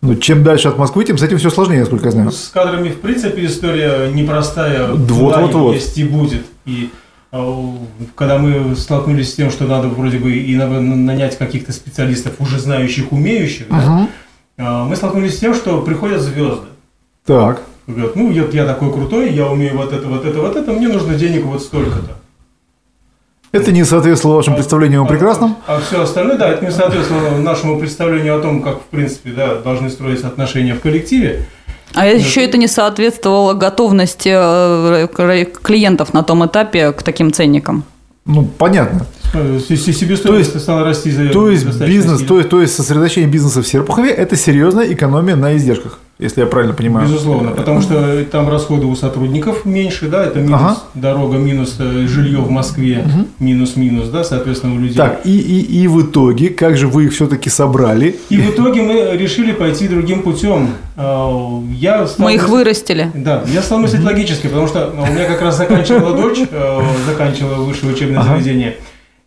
Но 0.00 0.16
чем 0.16 0.44
дальше 0.44 0.68
от 0.68 0.78
Москвы, 0.78 1.04
тем 1.04 1.16
с 1.16 1.22
этим 1.22 1.38
все 1.38 1.50
сложнее, 1.50 1.80
насколько 1.80 2.06
я 2.06 2.10
знаю. 2.10 2.30
С 2.30 2.48
кадрами, 2.48 2.90
в 2.90 3.00
принципе, 3.00 3.46
история 3.46 4.10
непростая. 4.12 4.92
Вот, 4.92 5.36
вот, 5.36 5.54
вот. 5.54 5.74
Есть 5.74 5.96
и 5.96 6.04
будет. 6.04 6.44
И 6.66 6.90
когда 8.14 8.38
мы 8.38 8.76
столкнулись 8.76 9.32
с 9.32 9.34
тем, 9.34 9.50
что 9.50 9.64
надо 9.64 9.88
вроде 9.88 10.18
бы 10.18 10.32
и 10.32 10.56
нанять 10.56 11.36
каких-то 11.36 11.72
специалистов, 11.72 12.34
уже 12.38 12.58
знающих, 12.58 13.10
умеющих, 13.12 13.66
да, 13.68 14.08
э, 14.56 14.84
мы 14.84 14.94
столкнулись 14.94 15.36
с 15.36 15.40
тем, 15.40 15.54
что 15.54 15.82
приходят 15.82 16.20
звезды. 16.20 16.68
Так. 17.26 17.62
Говорят, 17.86 18.16
ну, 18.16 18.30
я, 18.30 18.44
я 18.52 18.66
такой 18.66 18.92
крутой, 18.92 19.32
я 19.32 19.48
умею 19.48 19.76
вот 19.76 19.92
это, 19.92 20.06
вот 20.06 20.24
это, 20.24 20.40
вот 20.40 20.56
это, 20.56 20.72
мне 20.72 20.88
нужно 20.88 21.14
денег 21.14 21.44
вот 21.44 21.62
столько-то. 21.62 22.12
Это 23.50 23.72
не 23.72 23.84
соответствовало 23.84 24.36
вашим 24.36 24.54
представлениям 24.54 25.04
о 25.04 25.06
прекрасном. 25.06 25.56
А, 25.66 25.80
все 25.80 26.02
остальное, 26.02 26.36
да, 26.36 26.48
это 26.48 26.64
не 26.64 26.72
соответствовало 26.72 27.38
нашему 27.38 27.78
представлению 27.78 28.36
о 28.36 28.40
том, 28.40 28.62
как, 28.62 28.80
в 28.80 28.86
принципе, 28.86 29.30
да, 29.30 29.56
должны 29.56 29.90
строиться 29.90 30.26
отношения 30.26 30.74
в 30.74 30.80
коллективе. 30.80 31.46
А 31.94 32.06
еще 32.06 32.44
это 32.44 32.58
не 32.58 32.66
соответствовало 32.68 33.54
готовности 33.54 34.30
э, 34.32 35.46
клиентов 35.62 36.12
на 36.14 36.22
том 36.22 36.44
этапе 36.46 36.92
к 36.92 37.02
таким 37.02 37.32
ценникам. 37.32 37.84
Ну, 38.26 38.44
понятно. 38.58 39.06
Себестоимость 39.32 40.22
То 40.22 40.36
есть- 40.36 40.60
стала 40.60 40.84
расти 40.84 41.10
за 41.10 41.28
То 41.28 41.50
есть 41.50 41.64
бизнес, 41.66 42.18
сильно. 42.18 42.28
то 42.28 42.38
есть, 42.38 42.48
то 42.50 42.60
есть 42.62 42.74
сосредоточение 42.74 43.28
бизнеса 43.28 43.62
в 43.62 43.66
Серпухове– 43.66 44.10
это 44.12 44.36
серьезная 44.36 44.92
экономия 44.92 45.36
на 45.36 45.56
издержках, 45.56 45.98
если 46.18 46.40
я 46.42 46.46
правильно 46.46 46.74
понимаю. 46.74 47.06
Безусловно, 47.08 47.50
потому 47.50 47.80
что 47.82 48.24
там 48.26 48.48
расходы 48.48 48.86
у 48.86 48.94
сотрудников 48.94 49.64
меньше, 49.64 50.08
да, 50.08 50.24
это 50.24 50.38
минус 50.40 50.60
Ага. 50.60 50.76
дорога, 50.94 51.38
минус 51.38 51.76
э, 51.80 52.06
жилье 52.06 52.38
в 52.38 52.50
Москве, 52.50 53.04
минус-минус, 53.40 54.08
да, 54.08 54.22
соответственно, 54.24 54.74
у 54.74 54.78
людей. 54.78 54.96
Так, 54.96 55.20
и, 55.24 55.36
и, 55.38 55.82
и 55.82 55.88
в 55.88 56.02
итоге, 56.02 56.50
как 56.50 56.76
же 56.76 56.86
вы 56.86 57.06
их 57.06 57.12
все-таки 57.12 57.50
собрали? 57.50 58.16
И 58.30 58.36
в 58.36 58.50
итоге 58.50 58.82
мы 58.82 59.16
решили 59.16 59.52
пойти 59.52 59.88
другим 59.88 60.22
путем. 60.22 60.68
Э, 60.96 61.60
Я 61.72 62.06
стал 62.06 62.26
Мы 62.26 62.34
их 62.34 62.48
вырастили. 62.48 63.10
Да, 63.14 63.42
я 63.52 63.62
стал 63.62 63.78
мыслить 63.80 64.04
логически, 64.04 64.46
потому 64.46 64.68
что 64.68 64.92
у 64.96 65.12
меня 65.12 65.24
как 65.26 65.42
раз 65.42 65.56
заканчивала 65.58 66.16
дочь, 66.16 66.38
э, 66.50 66.80
заканчивала 67.06 67.64
высшее 67.64 67.92
учебное 67.92 68.20
Ага. 68.20 68.34
заведение. 68.34 68.76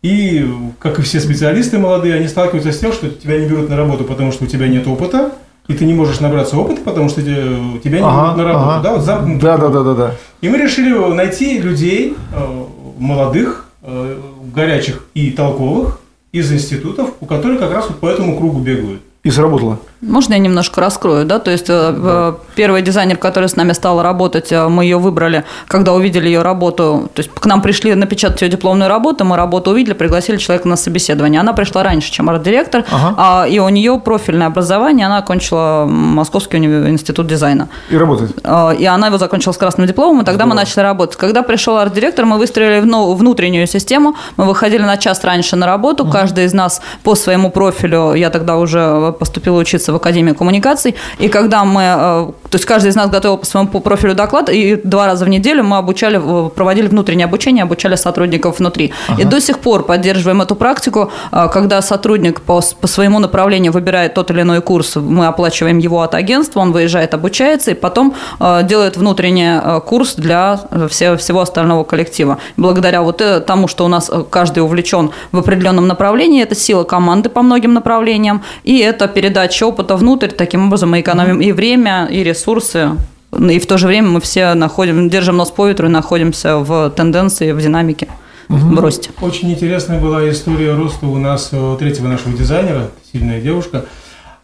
И, 0.03 0.48
как 0.79 1.00
и 1.00 1.01
все 1.01 1.20
специалисты 1.20 1.79
молодые, 1.79 2.15
они 2.15 2.27
сталкиваются 2.27 2.72
с 2.72 2.77
тем, 2.79 2.94
что 2.94 3.10
тебя 3.10 3.39
не 3.39 3.48
берут 3.48 3.70
на 3.70 3.75
работу, 3.75 4.03
потому 4.03 4.32
что 4.32 4.46
у 4.46 4.48
тебя 4.48 4.67
нет 4.67 4.88
опыта, 4.88 5.34
и 5.67 5.74
ты 5.74 5.86
не 5.86 5.93
можешь 5.93 6.19
набраться 6.19 6.57
опыта, 6.57 6.81
потому 6.81 7.09
что 7.09 7.21
те- 7.21 7.79
тебя 7.83 8.00
не 8.00 8.05
Ага, 8.05 8.21
берут 8.24 8.38
на 8.38 8.43
работу. 8.43 8.69
ага. 8.69 8.83
Да, 8.83 8.93
вот 8.93 9.01
замкнутый 9.03 9.41
Да, 9.41 9.57
да, 9.57 9.67
да, 9.69 9.83
да, 9.83 9.93
да. 9.93 10.12
И 10.41 10.50
мы 10.50 10.57
решили 10.57 10.93
найти 11.13 11.59
людей, 11.59 12.15
э, 12.33 12.63
молодых, 13.00 13.65
э, 13.83 14.17
горячих 14.53 15.05
и 15.13 15.31
толковых, 15.31 16.00
из 16.31 16.51
институтов, 16.51 17.12
у 17.21 17.25
которых 17.25 17.59
как 17.59 17.74
раз 17.74 17.88
вот 17.89 18.00
по 18.00 18.07
этому 18.07 18.38
кругу 18.38 18.59
бегают. 18.59 19.01
И 19.24 19.29
сработало. 19.31 19.79
Можно 20.01 20.34
я 20.34 20.39
немножко 20.39 20.80
раскрою, 20.82 21.25
да? 21.25 21.39
То 21.39 21.50
есть 21.51 21.66
э, 21.70 21.74
э, 21.98 22.34
первый 22.56 22.82
дизайнер, 22.84 23.18
который 23.18 23.50
с 23.50 23.56
нами 23.56 23.74
стал 23.74 24.01
работать, 24.04 24.51
э, 24.51 24.68
мы 24.68 24.84
ее 24.84 24.98
выбрали, 24.98 25.44
когда 25.68 25.94
увидели 25.94 26.27
ее 26.27 26.44
работу. 26.44 27.10
То 27.16 27.22
есть 27.22 27.32
к 27.34 27.46
нам 27.48 27.62
пришли 27.63 27.96
напечатать 27.96 28.42
ее 28.44 28.50
дипломную 28.50 28.89
работу, 28.89 29.25
мы 29.25 29.36
работу 29.38 29.72
увидели, 29.72 29.94
пригласили 29.94 30.38
человека 30.38 30.68
на 30.68 30.75
собеседование. 30.75 31.42
Она 31.42 31.54
пришла 31.54 31.82
раньше, 31.84 32.12
чем 32.12 32.30
арт-директор, 32.30 32.84
Ага. 32.92 33.16
а, 33.18 33.48
и 33.48 33.58
у 33.60 33.70
нее 33.70 34.00
профильное 34.00 34.48
образование, 34.48 35.08
она 35.08 35.18
окончила 35.18 35.86
Московский 35.89 36.58
институт 36.58 37.25
дизайна. 37.27 37.68
И 37.89 37.98
работает. 37.98 38.32
Э, 38.44 38.75
И 38.77 38.86
она 38.86 39.08
его 39.08 39.18
закончила 39.18 39.54
с 39.54 39.58
красным 39.58 39.88
дипломом, 39.88 40.22
и 40.22 40.25
тогда 40.25 40.46
мы 40.46 40.54
начали 40.54 40.82
работать. 40.84 41.16
Когда 41.18 41.42
пришел 41.42 41.75
арт-директор, 41.77 42.25
мы 42.25 42.38
выстроили 42.38 42.82
вну- 42.82 43.13
внутреннюю 43.16 43.66
систему. 43.68 44.13
Мы 44.38 44.46
выходили 44.46 44.84
на 44.84 44.98
час 44.98 45.24
раньше 45.24 45.56
на 45.56 45.66
работу. 45.66 46.06
Каждый 46.06 46.46
из 46.46 46.54
нас 46.54 46.82
по 47.04 47.16
своему 47.16 47.50
профилю, 47.50 48.13
я 48.13 48.30
тогда 48.30 48.58
уже 48.58 49.12
поступила 49.20 49.58
учиться 49.58 49.87
в 49.94 49.96
Академию 49.96 50.36
коммуникаций. 50.36 50.96
И 51.20 51.27
когда 51.29 51.63
мы, 51.65 51.82
э, 51.82 52.32
то 52.50 52.56
есть 52.56 52.65
каждый 52.65 52.89
из 52.89 52.96
нас 52.96 53.10
готовил 53.10 53.38
по 53.38 53.46
своему 53.46 53.79
профилю 53.82 54.15
доклад, 54.15 54.50
и 54.50 54.75
два 54.84 55.06
раза 55.06 55.25
в 55.25 55.29
неделю 55.29 55.63
мы 55.63 55.77
обучали, 55.77 56.22
проводили 56.50 56.88
внутреннее 56.88 57.25
обучение, 57.25 57.63
обучали 57.63 57.96
сотрудников 57.96 58.60
внутри. 58.60 58.94
И 59.17 59.24
до 59.24 59.39
сих 59.41 59.60
пор 59.60 59.84
поддерживаем 59.84 60.41
эту 60.41 60.56
практику, 60.56 61.12
э, 61.32 61.48
когда 61.51 61.82
сотрудник 61.82 62.41
по, 62.41 62.62
по 62.82 62.88
своему 62.88 63.20
направлению 63.20 63.72
выбирает 63.72 64.13
тот 64.13 64.32
или 64.32 64.41
иной 64.41 64.62
курс, 64.62 64.96
мы 64.96 65.27
оплачиваем 65.27 65.77
его 65.77 66.01
от 66.01 66.15
агентства, 66.15 66.60
он 66.62 66.72
выезжает, 66.72 67.13
обучается, 67.13 67.72
и 67.72 67.74
потом 67.74 68.13
э, 68.39 68.63
делает 68.63 68.98
внутренний 68.98 69.82
курс 69.82 70.15
для 70.15 70.60
э, 70.72 70.88
все- 70.89 71.15
всего 71.17 71.41
остального 71.41 71.84
коллектива. 71.84 72.38
Благодаря 72.58 73.01
вот 73.01 73.22
тому, 73.46 73.67
что 73.67 73.86
у 73.86 73.88
нас 73.88 74.12
каждый 74.29 74.60
увлечен 74.60 75.12
в 75.32 75.39
определенном 75.39 75.88
направлении, 75.88 76.44
это 76.44 76.56
сила 76.56 76.84
команды 76.84 77.29
по 77.29 77.41
многим 77.41 77.74
направлениям, 77.74 78.44
и 78.63 78.79
это 78.79 79.08
передача 79.08 79.65
опыта 79.77 79.96
внутрь, 79.96 80.29
таким 80.29 80.67
образом 80.67 80.91
мы 80.91 81.01
экономим 81.01 81.39
и 81.39 81.51
время, 81.51 82.07
и 82.10 82.24
ресурсы. 82.24 82.91
И 83.38 83.60
в 83.60 83.67
то 83.67 83.77
же 83.77 83.88
время 83.88 84.10
мы 84.10 84.22
все 84.22 84.55
находим, 84.55 85.07
держим 85.10 85.38
нос 85.38 85.51
по 85.51 85.67
ветру 85.67 85.88
и 85.88 85.91
находимся 85.91 86.57
в 86.57 86.89
тенденции, 86.89 87.51
в 87.51 87.62
динамике, 87.62 88.07
в 88.48 88.79
росте. 88.79 89.12
Очень 89.22 89.51
интересная 89.51 90.00
была 90.00 90.27
история 90.29 90.74
роста 90.74 91.05
у 91.05 91.17
нас 91.17 91.50
э, 91.51 91.75
третьего 91.77 92.07
нашего 92.07 92.36
дизайнера, 92.36 92.89
сильная 93.12 93.39
девушка, 93.39 93.86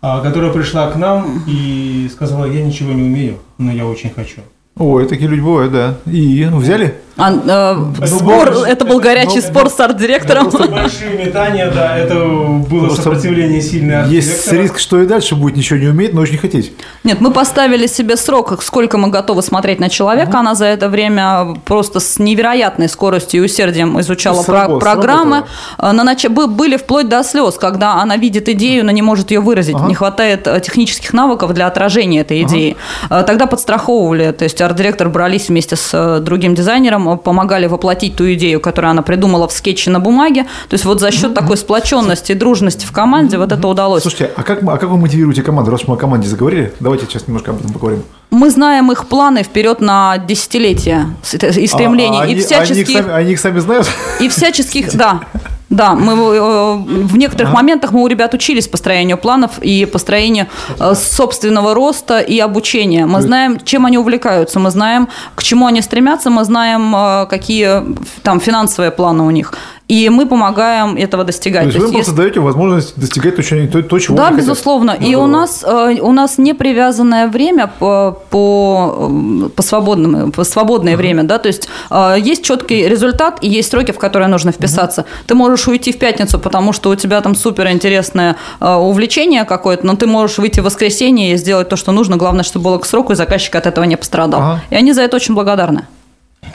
а, 0.02 0.22
которая 0.22 0.52
пришла 0.52 0.92
к 0.92 0.98
нам 0.98 1.44
и 1.48 2.08
сказала, 2.12 2.46
я 2.46 2.62
ничего 2.62 2.94
не 2.94 3.04
умею, 3.04 3.40
но 3.58 3.72
я 3.72 3.88
очень 3.88 4.12
хочу. 4.12 4.42
Ой, 4.78 5.08
такие 5.08 5.30
люди 5.30 5.42
бывают, 5.42 5.72
да. 5.72 5.96
И 6.06 6.46
ну, 6.46 6.58
взяли? 6.58 6.96
А, 7.16 7.32
э, 7.32 8.04
Это 8.04 8.08
спор, 8.08 8.52
был- 8.52 8.64
это 8.64 8.86
был 8.86 9.00
горячий 9.00 9.38
это- 9.38 9.48
спор 9.48 9.70
с 9.70 9.80
арт-директором. 9.80 10.50
Просто 10.50 10.72
большие 10.72 11.12
метания, 11.26 11.70
да, 11.72 11.96
это 11.96 12.16
было 12.16 12.86
Просто 12.88 13.04
сопротивление 13.04 13.62
сильное 13.62 14.08
Есть 14.08 14.52
риск, 14.52 14.80
что 14.80 15.00
и 15.02 15.06
дальше 15.06 15.36
будет 15.36 15.56
ничего 15.56 15.78
не 15.78 15.88
уметь, 15.88 16.14
но 16.14 16.22
очень 16.22 16.38
хотеть. 16.40 16.74
Нет, 17.04 17.22
мы 17.22 17.30
поставили 17.32 17.86
себе 17.86 18.18
срок, 18.18 18.64
сколько 18.64 18.98
мы 18.98 19.10
готовы 19.10 19.44
смотреть 19.44 19.80
на 19.80 19.90
человека. 19.90 20.40
Она 20.40 20.56
за 20.56 20.66
это 20.66 20.90
время 20.90 21.56
просто 21.66 22.00
с 22.00 22.18
невероятной 22.18 22.90
скоростью 22.90 23.42
и 23.42 23.46
усердием 23.46 24.00
изучала 24.02 24.42
Сработало, 24.42 24.80
про- 24.80 24.94
программы. 24.94 25.44
А, 25.78 25.94
На 25.94 26.04
нач... 26.04 26.26
бы- 26.26 26.48
Были 26.48 26.78
вплоть 26.78 27.10
до 27.10 27.24
слез, 27.24 27.56
когда 27.60 28.02
она 28.02 28.18
видит 28.18 28.50
идею, 28.50 28.86
но 28.86 28.92
не 28.92 29.02
может 29.04 29.30
ее 29.30 29.40
выразить. 29.40 29.76
Ага. 29.76 29.88
Не 29.88 29.94
хватает 29.94 30.48
э, 30.48 30.60
технических 30.62 31.14
навыков 31.14 31.54
для 31.54 31.68
отражения 31.68 32.22
этой 32.22 32.42
идеи. 32.42 32.76
А, 33.10 33.22
Тогда 33.24 33.46
подстраховывали. 33.46 34.32
То 34.32 34.46
есть 34.46 34.60
арт-директор 34.62 35.10
брались 35.10 35.50
вместе 35.50 35.76
с 35.76 35.90
э, 35.94 36.20
другим 36.22 36.56
дизайнером, 36.56 37.03
помогали 37.18 37.68
воплотить 37.68 38.16
ту 38.16 38.32
идею, 38.34 38.60
которую 38.60 38.92
она 38.92 39.02
придумала 39.02 39.48
в 39.48 39.52
скетче 39.52 39.90
на 39.90 40.00
бумаге. 40.00 40.44
То 40.70 40.74
есть 40.74 40.86
вот 40.86 41.00
за 41.00 41.12
счет 41.12 41.34
такой 41.34 41.58
сплоченности 41.58 42.32
и 42.32 42.36
дружности 42.36 42.86
в 42.86 42.92
команде 42.92 43.38
вот 43.38 43.52
это 43.52 43.68
удалось. 43.68 44.04
Слушайте, 44.04 44.32
а 44.36 44.44
как, 44.44 44.64
а 44.64 44.78
как 44.78 44.90
вы 44.90 44.98
мотивируете 44.98 45.44
команду? 45.44 45.72
Раз 45.72 45.88
мы 45.88 45.96
о 45.96 45.98
команде 45.98 46.28
заговорили, 46.28 46.74
давайте 46.80 47.06
сейчас 47.06 47.28
немножко 47.28 47.52
об 47.52 47.60
этом 47.60 47.72
поговорим. 47.74 48.04
Мы 48.32 48.50
знаем 48.50 48.92
их 48.92 49.06
планы 49.08 49.44
вперед 49.44 49.80
на 49.80 50.18
десятилетия 50.18 51.08
и 51.32 51.68
стремления. 51.68 52.20
А, 52.20 52.24
а 52.24 52.28
и 52.28 52.32
они, 52.32 52.42
всяческих, 52.42 52.76
они, 52.76 52.82
их 52.82 53.04
сами, 53.04 53.14
они 53.14 53.32
их 53.34 53.40
сами 53.40 53.60
знают? 53.60 53.88
и 54.20 54.30
всяческих, 54.30 54.92
да. 54.96 55.22
Да, 55.74 55.96
мы 55.96 56.14
э, 56.14 56.76
в 57.08 57.18
некоторых 57.18 57.52
моментах 57.52 57.92
мы 57.94 58.04
у 58.04 58.08
ребят 58.08 58.34
учились 58.36 58.68
построению 58.68 59.18
планов 59.18 59.58
и 59.58 59.86
построению 59.86 60.46
э, 60.80 60.94
собственного 60.96 61.74
роста 61.74 62.20
и 62.20 62.38
обучения. 62.40 63.08
Мы 63.08 63.22
знаем, 63.22 63.60
чем 63.60 63.86
они 63.88 63.98
увлекаются, 63.98 64.60
мы 64.60 64.70
знаем, 64.70 65.08
к 65.36 65.42
чему 65.42 65.66
они 65.66 65.82
стремятся, 65.82 66.30
мы 66.30 66.44
знаем, 66.44 66.96
э, 66.96 67.26
какие 67.28 67.84
там 68.22 68.40
финансовые 68.40 68.92
планы 68.92 69.24
у 69.24 69.32
них. 69.32 69.54
И 69.94 70.10
мы 70.10 70.26
помогаем 70.26 70.96
этого 70.96 71.24
достигать. 71.24 71.64
То 71.64 71.68
есть 71.68 71.78
То 71.78 71.82
вы 71.82 71.86
есть 71.88 71.94
им 71.94 72.00
просто 72.00 72.16
даете 72.22 72.40
возможность 72.40 72.98
достигать 73.00 73.36
то, 73.36 73.44
что 73.44 73.56
они- 73.56 73.68
то, 73.68 73.82
то, 73.84 74.00
чего 74.00 74.18
да, 74.18 74.28
они 74.28 74.36
хотят. 74.38 74.50
безусловно. 74.50 74.92
И 74.92 75.04
Здорово. 75.10 75.24
у 75.24 75.28
нас, 75.28 75.64
э, 75.64 76.00
у 76.02 76.12
нас 76.12 76.38
не 76.40 76.54
привязанное 76.54 77.28
время 77.28 77.68
по, 77.80 78.18
по, 78.32 79.12
по, 79.56 79.62
свободному, 79.62 80.32
по 80.32 80.44
свободное 80.44 80.98
время. 80.98 81.24
Да? 81.24 81.38
То 81.38 81.48
есть 81.48 81.70
э, 81.92 82.16
есть 82.20 82.44
четкий 82.44 82.88
результат 82.90 83.38
и 83.42 83.50
есть 83.50 83.70
сроки, 83.70 83.92
в 83.92 84.00
которые 84.00 84.30
нужно 84.30 84.52
вписаться. 84.52 85.06
Ты 85.28 85.36
можешь 85.36 85.68
уйти 85.68 85.92
в 85.92 86.00
пятницу, 86.00 86.40
потому 86.40 86.74
что 86.74 86.90
у 86.90 86.96
тебя 86.96 87.22
там 87.22 87.36
супер 87.36 87.70
интересное 87.70 88.36
э, 88.60 88.74
увлечение 88.74 89.44
какое-то, 89.46 89.86
но 89.86 89.96
ты 89.96 90.08
можешь 90.08 90.40
выйти 90.40 90.60
в 90.60 90.64
воскресенье 90.64 91.34
и 91.34 91.38
сделать 91.38 91.70
то, 91.70 91.76
что 91.76 91.92
нужно. 91.92 92.18
Главное, 92.18 92.44
чтобы 92.44 92.66
было 92.66 92.78
к 92.80 92.86
сроку, 92.86 93.14
и 93.14 93.16
заказчик 93.16 93.56
от 93.56 93.68
этого 93.68 93.84
не 93.86 93.96
пострадал. 93.96 94.42
Ага. 94.42 94.62
И 94.72 94.76
они 94.76 94.94
за 94.94 95.02
это 95.04 95.18
очень 95.18 95.36
благодарны. 95.36 95.86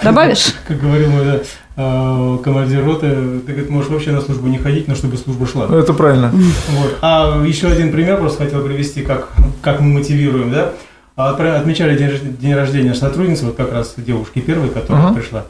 Добавишь? 0.03 0.55
Как 0.67 0.81
говорил 0.81 1.11
мой 1.11 1.41
командир 1.79 2.85
роты, 2.85 3.39
ты 3.47 3.53
говорит, 3.53 3.71
можешь 3.71 3.89
вообще 3.91 4.11
на 4.11 4.21
службу 4.21 4.49
не 4.49 4.59
ходить, 4.59 4.89
но 4.89 4.97
чтобы 4.97 5.17
служба 5.17 5.47
шла. 5.47 5.67
Это 5.67 5.95
правильно. 5.95 6.33
Вот. 6.33 6.99
А 7.03 7.41
еще 7.47 7.69
один 7.69 7.93
пример 7.93 8.19
просто 8.19 8.45
хотел 8.45 8.63
привести, 8.65 9.03
как, 9.03 9.29
как 9.63 9.81
мы 9.81 9.95
мотивируем, 9.95 10.51
да. 10.51 10.73
А, 11.15 11.31
Отмечали 11.31 11.97
день, 11.97 12.09
рож- 12.11 12.21
день 12.41 12.55
рождения 12.55 12.95
сотрудницы, 12.95 13.47
вот 13.47 13.55
как 13.57 13.73
раз 13.73 13.95
девушки 13.97 14.41
первой, 14.41 14.71
которая 14.71 15.07
Ага. 15.07 15.15
пришла. 15.15 15.45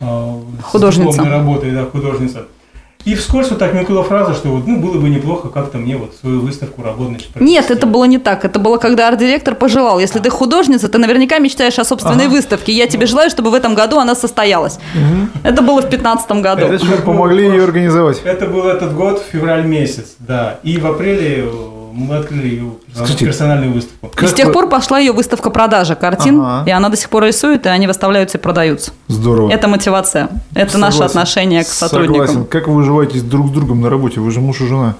а, 0.00 0.40
с 0.60 0.64
Художница. 0.64 1.10
дипломной 1.12 1.32
работой, 1.38 1.70
да, 1.70 1.84
художница. 1.86 2.46
И 3.04 3.14
вскользь 3.14 3.50
вот 3.50 3.58
так 3.58 3.74
мелькнула 3.74 4.04
фраза, 4.04 4.34
что 4.34 4.48
вот, 4.48 4.66
ну, 4.66 4.80
было 4.80 4.98
бы 4.98 5.08
неплохо 5.08 5.48
как-то 5.48 5.78
мне 5.78 5.96
вот 5.96 6.14
свою 6.20 6.40
выставку 6.40 6.82
работ 6.82 7.08
значит, 7.08 7.28
Нет, 7.40 7.70
это 7.70 7.86
было 7.86 8.04
не 8.04 8.18
так. 8.18 8.44
Это 8.44 8.58
было, 8.58 8.78
когда 8.78 9.08
арт-директор 9.08 9.54
пожелал. 9.54 9.98
Если 9.98 10.18
ты 10.20 10.30
художница, 10.30 10.88
ты 10.88 10.98
наверняка 10.98 11.38
мечтаешь 11.38 11.78
о 11.78 11.84
собственной 11.84 12.28
выставке. 12.28 12.72
Я 12.72 12.86
тебе 12.86 13.06
желаю, 13.06 13.30
чтобы 13.30 13.50
в 13.50 13.54
этом 13.54 13.74
году 13.74 13.98
она 13.98 14.14
состоялась. 14.14 14.78
Это 15.42 15.62
было 15.62 15.80
в 15.80 15.88
2015 15.88 16.30
году. 16.42 16.66
Это 16.66 17.02
помогли 17.02 17.46
ее 17.46 17.64
организовать. 17.64 18.20
Это 18.24 18.46
был 18.46 18.66
этот 18.66 18.94
год, 18.94 19.22
февраль 19.32 19.64
месяц, 19.66 20.14
да. 20.18 20.58
И 20.62 20.78
в 20.78 20.86
апреле 20.86 21.48
мы 21.92 22.16
открыли 22.16 22.48
ее 22.48 22.72
Скажите, 22.94 23.24
персональную 23.26 23.72
выставку. 23.72 24.06
И 24.08 24.10
с 24.10 24.14
Как 24.30 24.34
тех 24.34 24.46
вы- 24.46 24.52
пор 24.52 24.68
пошла 24.68 24.98
ее 24.98 25.12
выставка 25.12 25.50
продажи 25.50 25.94
картин, 25.94 26.40
Ага. 26.40 26.68
и 26.68 26.72
она 26.72 26.88
до 26.88 26.96
сих 26.96 27.08
пор 27.10 27.24
рисует, 27.24 27.66
и 27.66 27.68
они 27.68 27.86
выставляются 27.86 28.38
и 28.38 28.40
продаются. 28.40 28.92
Здорово. 29.08 29.50
Это 29.50 29.68
мотивация. 29.68 30.28
Это 30.54 30.78
наше 30.78 30.92
Согласен. 30.98 31.18
отношение 31.18 31.64
к 31.64 31.68
сотрудникам. 31.68 32.26
Согласен. 32.26 32.46
Как 32.50 32.68
вы 32.68 32.74
выживаете 32.74 33.20
друг 33.20 33.48
с 33.48 33.50
другом 33.50 33.80
на 33.80 33.90
работе? 33.90 34.20
Вы 34.20 34.30
же 34.30 34.40
муж 34.40 34.60
и 34.60 34.66
жена. 34.66 34.94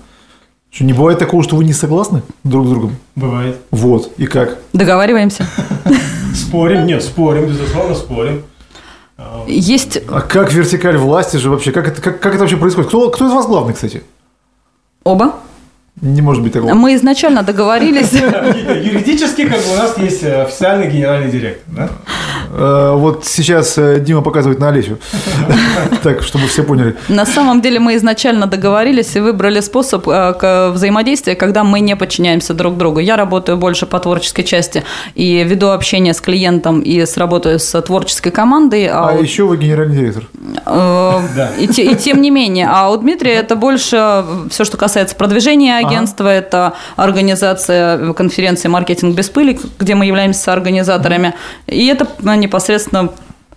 Что, 0.71 0.85
не 0.85 0.93
бывает 0.95 1.19
такого, 1.19 1.43
что 1.43 1.57
вы 1.57 1.65
не 1.65 1.73
согласны 1.75 2.23
друг 2.45 2.67
с 2.67 2.71
другом? 2.71 2.97
Бывает. 3.15 3.59
Вот. 3.71 4.13
И 4.17 4.27
как? 4.27 4.59
Договариваемся. 4.73 5.47
Спорим, 6.35 6.87
нет, 6.87 7.03
спорим, 7.03 7.47
безусловно, 7.47 7.95
спорим. 7.95 8.43
А, 9.19 9.45
Есть 9.47 9.99
А 10.09 10.23
как 10.23 10.53
вертикаль 10.53 10.97
власти 10.97 11.37
же 11.37 11.51
вообще? 11.51 11.73
Как 11.73 11.89
это, 11.89 12.01
как, 12.01 12.21
как 12.21 12.33
это 12.35 12.41
вообще 12.41 12.57
происходит? 12.57 12.89
Кто, 12.89 13.11
кто 13.11 13.27
из 13.29 13.33
вас 13.33 13.47
главный, 13.47 13.75
кстати? 13.75 14.03
оба. 15.05 15.35
Не 16.03 16.21
может 16.21 16.43
быть 16.43 16.53
такого. 16.53 16.75
Мы 16.75 16.97
изначально 16.97 17.45
договорились. 17.45 18.13
Юридически, 18.13 19.49
как 19.49 19.59
бы 19.59 19.73
у 19.73 19.77
нас 19.77 19.97
есть 19.99 20.25
э, 20.25 20.43
официальный 20.43 20.91
генеральный 20.91 21.31
директор, 21.31 21.63
да? 21.69 21.91
Э, 22.53 22.93
Вот 22.97 23.25
сейчас 23.25 23.79
э, 23.79 23.99
Дима 24.01 24.21
показывает 24.23 24.61
на 24.61 24.69
Олесю. 24.69 24.99
Так, 26.03 26.23
чтобы 26.23 26.47
все 26.49 26.63
поняли. 26.63 26.97
На 27.09 27.25
самом 27.27 27.61
деле 27.61 27.79
мы 27.79 27.95
изначально 27.97 28.47
договорились 28.47 29.15
и 29.17 29.21
выбрали 29.21 29.61
способ 29.61 30.09
э, 30.09 30.71
взаимодействия, 30.73 31.35
когда 31.35 31.63
мы 31.65 31.81
не 31.81 31.97
подчиняемся 31.97 32.55
друг 32.55 32.77
другу. 32.77 32.99
Я 33.01 33.17
работаю 33.17 33.57
больше 33.57 33.87
по 33.87 33.99
творческой 34.01 34.43
части 34.43 34.83
и 35.15 35.45
веду 35.45 35.69
общение 35.71 36.13
с 36.13 36.21
клиентом 36.21 36.81
и 36.81 37.01
с 37.07 37.17
работаю 37.17 37.59
с 37.59 37.81
творческой 37.83 38.31
командой. 38.31 38.89
А 38.89 39.13
у- 39.13 39.23
еще 39.23 39.45
вы 39.45 39.57
генеральный 39.57 39.97
директор. 39.97 40.25
Да. 40.67 41.51
И, 41.59 41.65
и 41.67 41.95
тем 41.95 42.21
не 42.21 42.31
менее, 42.31 42.69
а 42.71 42.91
у 42.91 42.97
Дмитрия 42.97 43.35
это 43.35 43.57
больше 43.57 44.25
все, 44.51 44.65
что 44.65 44.77
касается 44.77 45.15
продвижения 45.17 45.77
агентства, 45.79 46.29
это 46.29 46.73
организация 46.97 48.13
конференции 48.15 48.69
«Маркетинг 48.69 49.15
без 49.17 49.29
пыли», 49.29 49.59
где 49.79 49.95
мы 49.95 50.07
являемся 50.07 50.53
организаторами, 50.53 51.35
и 51.67 51.87
это 51.87 52.07
непосредственно 52.43 53.11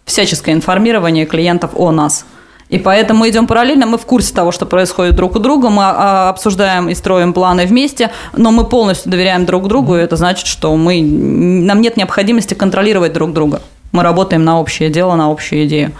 всяческое 0.05 0.53
информирование 0.55 1.25
клиентов 1.25 1.71
о 1.75 1.91
нас. 1.91 2.25
И 2.69 2.79
поэтому 2.79 3.19
мы 3.19 3.29
идем 3.29 3.45
параллельно, 3.45 3.85
мы 3.85 3.97
в 3.97 4.05
курсе 4.05 4.33
того, 4.33 4.51
что 4.51 4.65
происходит 4.65 5.15
друг 5.15 5.35
у 5.35 5.39
друга, 5.39 5.69
мы 5.69 5.83
а, 5.85 6.29
обсуждаем 6.29 6.89
и 6.89 6.95
строим 6.95 7.31
планы 7.31 7.67
вместе, 7.67 8.09
но 8.35 8.51
мы 8.51 8.65
полностью 8.65 9.11
доверяем 9.11 9.45
друг 9.45 9.67
другу, 9.67 9.95
и 9.95 9.99
это 9.99 10.15
значит, 10.15 10.47
что 10.47 10.75
мы, 10.75 11.01
нам 11.01 11.81
нет 11.81 11.95
необходимости 11.95 12.55
контролировать 12.55 13.13
друг 13.13 13.33
друга. 13.33 13.61
Мы 13.91 14.01
работаем 14.01 14.43
на 14.43 14.59
общее 14.59 14.89
дело, 14.89 15.15
на 15.15 15.29
общую 15.31 15.65
идею. 15.65 15.91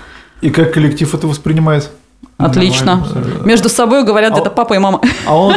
И 0.42 0.50
как 0.50 0.74
коллектив 0.74 1.14
это 1.14 1.28
воспринимает? 1.28 1.92
Отлично. 2.38 2.98
Нормально, 2.98 3.46
Между 3.46 3.70
собой 3.70 4.04
говорят 4.04 4.32
А- 4.32 4.34
где-то 4.36 4.50
папа 4.50 4.74
и 4.74 4.78
мама. 4.78 5.00
А 5.26 5.38
он... 5.38 5.56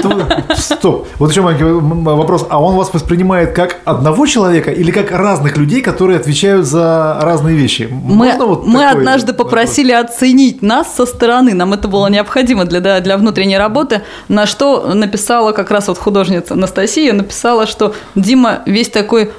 Стоп. 0.54 1.08
Вот 1.18 1.30
еще 1.32 1.42
маленький 1.42 1.64
вопрос. 1.64 2.46
А 2.48 2.62
он 2.62 2.76
вас 2.76 2.94
воспринимает 2.94 3.52
как 3.52 3.78
одного 3.84 4.26
человека 4.26 4.70
или 4.70 4.92
как 4.92 5.10
разных 5.10 5.56
людей, 5.56 5.80
которые 5.82 6.20
отвечают 6.20 6.66
за 6.66 7.18
разные 7.20 7.56
вещи? 7.56 7.88
Мы, 7.90 8.14
Можно 8.26 8.46
вот 8.46 8.64
мы 8.66 8.88
однажды 8.88 9.32
вопрос? 9.32 9.46
попросили 9.48 9.90
оценить 9.90 10.62
нас 10.62 10.94
со 10.94 11.04
стороны. 11.04 11.52
Нам 11.52 11.72
это 11.72 11.88
было 11.88 12.06
необходимо 12.06 12.64
для, 12.64 13.00
для 13.00 13.16
внутренней 13.16 13.58
работы. 13.58 14.02
На 14.28 14.46
что 14.46 14.94
написала 14.94 15.50
как 15.50 15.72
раз 15.72 15.88
вот 15.88 15.98
художница 15.98 16.54
Анастасия, 16.54 17.12
написала, 17.12 17.66
что 17.66 17.92
Дима 18.14 18.60
весь 18.66 18.88
такой 18.88 19.32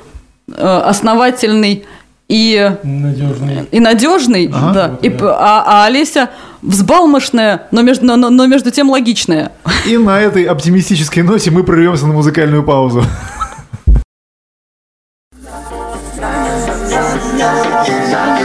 э, 0.51 0.81
основательный 0.85 1.85
и 2.27 2.71
Надежный. 2.83 3.67
и 3.71 3.79
надежный, 3.79 4.51
Ага. 4.53 4.73
да, 4.73 4.87
Вот, 4.89 5.03
и, 5.03 5.09
да. 5.09 5.17
п- 5.17 5.25
а, 5.35 5.63
а 5.65 5.85
Олеся 5.85 6.29
взбалмошная, 6.61 7.67
но 7.71 7.81
между, 7.81 8.05
но, 8.05 8.29
но- 8.29 8.47
между 8.47 8.71
тем 8.71 8.89
логичная. 8.89 9.51
И 9.85 9.97
на 9.97 10.19
этой 10.19 10.43
оптимистической 10.43 11.23
ноте 11.23 11.51
мы 11.51 11.63
прервемся 11.63 12.05
на 12.07 12.13
музыкальную 12.13 12.63
паузу. 12.63 13.03
Это 17.41 18.35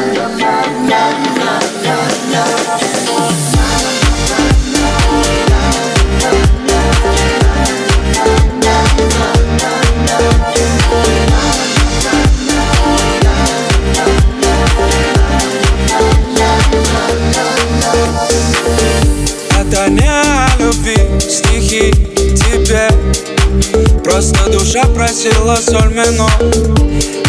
стихи 21.75 21.93
тебе. 22.35 22.89
Просто 24.03 24.51
душа 24.51 24.85
просила 24.95 25.57
соль 25.57 25.93
минор 25.93 26.31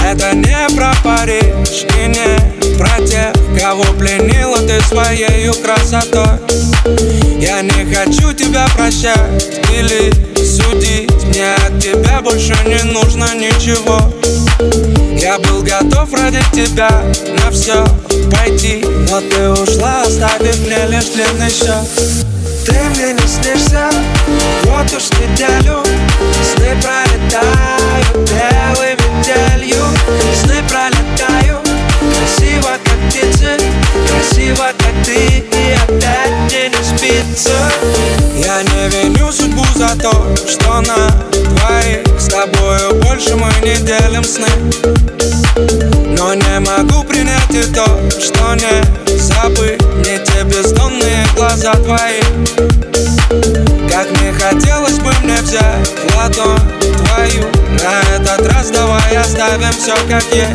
Это 0.04 0.36
не 0.36 0.76
про 0.76 0.94
Париж 1.04 1.86
и 1.98 2.08
не 2.08 2.78
про 2.78 3.00
тех, 3.06 3.34
кого 3.60 3.84
пленила 3.98 4.58
ты 4.60 4.82
своей 4.88 5.52
красотой. 5.64 6.40
Я 7.40 7.62
не 7.62 7.94
хочу 7.94 8.34
тебя 8.34 8.68
прощать 8.76 9.62
или 9.72 10.12
судить. 10.44 11.12
Мне 11.26 11.56
от 11.56 11.80
тебя 11.82 12.22
больше 12.22 12.56
не 12.66 12.84
нужно 12.92 13.34
ничего. 13.36 14.00
Я 15.18 15.40
был 15.40 15.64
готов 15.64 16.14
ради 16.14 16.42
тебя 16.54 16.90
на 17.44 17.52
все 17.52 17.86
пойти. 18.32 18.84
Но 19.10 19.22
ты 19.22 19.50
ушла, 19.50 20.04
оставив 20.04 20.60
мне 20.60 20.86
лишь 20.88 21.06
длинный 21.06 21.50
счет 21.50 22.35
Ты 22.65 22.73
мне 22.95 23.13
не 23.13 23.28
снишься, 23.28 23.89
вот 24.65 24.91
уж 24.93 25.10
неделю 25.19 25.84
Сны 26.43 26.75
пролетают 26.82 28.30
белой 28.30 28.95
метелью 28.95 29.84
Сны 30.34 30.56
пролетают 30.69 31.65
красиво, 32.25 32.78
как 32.84 33.10
птицы. 33.10 33.58
Красиво, 34.08 34.67
как 34.78 35.06
ты, 35.06 35.15
и 35.15 35.73
опять 35.73 36.32
мне 36.45 36.69
не 36.69 36.84
спится. 36.84 37.71
Я 38.36 38.63
не 38.63 38.89
виню 38.89 39.32
судьбу 39.32 39.63
за 39.75 39.89
то, 39.97 40.36
что 40.47 40.82
на 40.82 41.10
двоих 41.32 42.04
С 42.19 42.28
тобою 42.28 42.95
больше 43.04 43.36
мы 43.36 43.51
не 43.63 43.75
делим 43.78 44.23
сны. 44.23 44.47
Но 46.17 46.34
не 46.34 46.60
могу 46.60 47.04
принять 47.04 47.51
и 47.51 47.63
то, 47.73 47.86
что 48.19 48.56
не 48.56 49.05
забыть 49.36 49.82
Мне 49.95 50.17
те 50.19 50.43
бездонные 50.43 51.26
глаза 51.36 51.74
твои. 51.74 52.21
Как 53.89 54.10
мне 54.19 54.32
хотелось 54.34 55.00
бы 55.00 55.12
мне 55.24 55.36
взять 55.41 55.89
ладонь 56.15 56.60
твою. 56.80 57.43
На 57.84 58.15
этот 58.15 58.52
раз 58.52 58.71
давай 58.71 59.17
оставим 59.17 59.71
все 59.71 59.95
как 60.10 60.24
есть. 60.34 60.52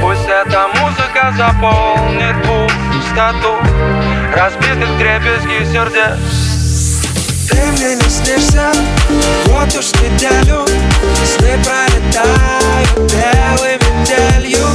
Пусть 0.00 0.28
эта 0.28 0.68
музыка 0.80 1.34
заполнит 1.36 2.36
пустоту 2.42 3.56
Разбитых 4.34 4.98
дребезги 4.98 5.64
сердец. 5.72 6.18
Ты 7.48 7.56
мне 7.72 7.96
не 7.96 8.08
снишься, 8.08 8.72
вот 9.46 9.68
уж 9.76 9.92
неделю. 10.00 10.64
Сны 11.24 11.58
пролетают 11.64 13.12
белой 13.12 13.76
метелью 13.76 14.66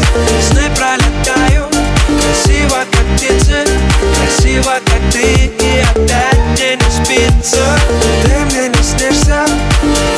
Красиво, 4.58 4.80
как 4.86 5.02
ты, 5.12 5.22
и 5.22 5.82
опять 5.82 6.40
мне 6.54 6.76
не 6.78 6.90
спится. 6.90 7.78
Ты 8.24 8.40
мне 8.46 8.70
не 8.70 8.84
снишься, 8.84 9.46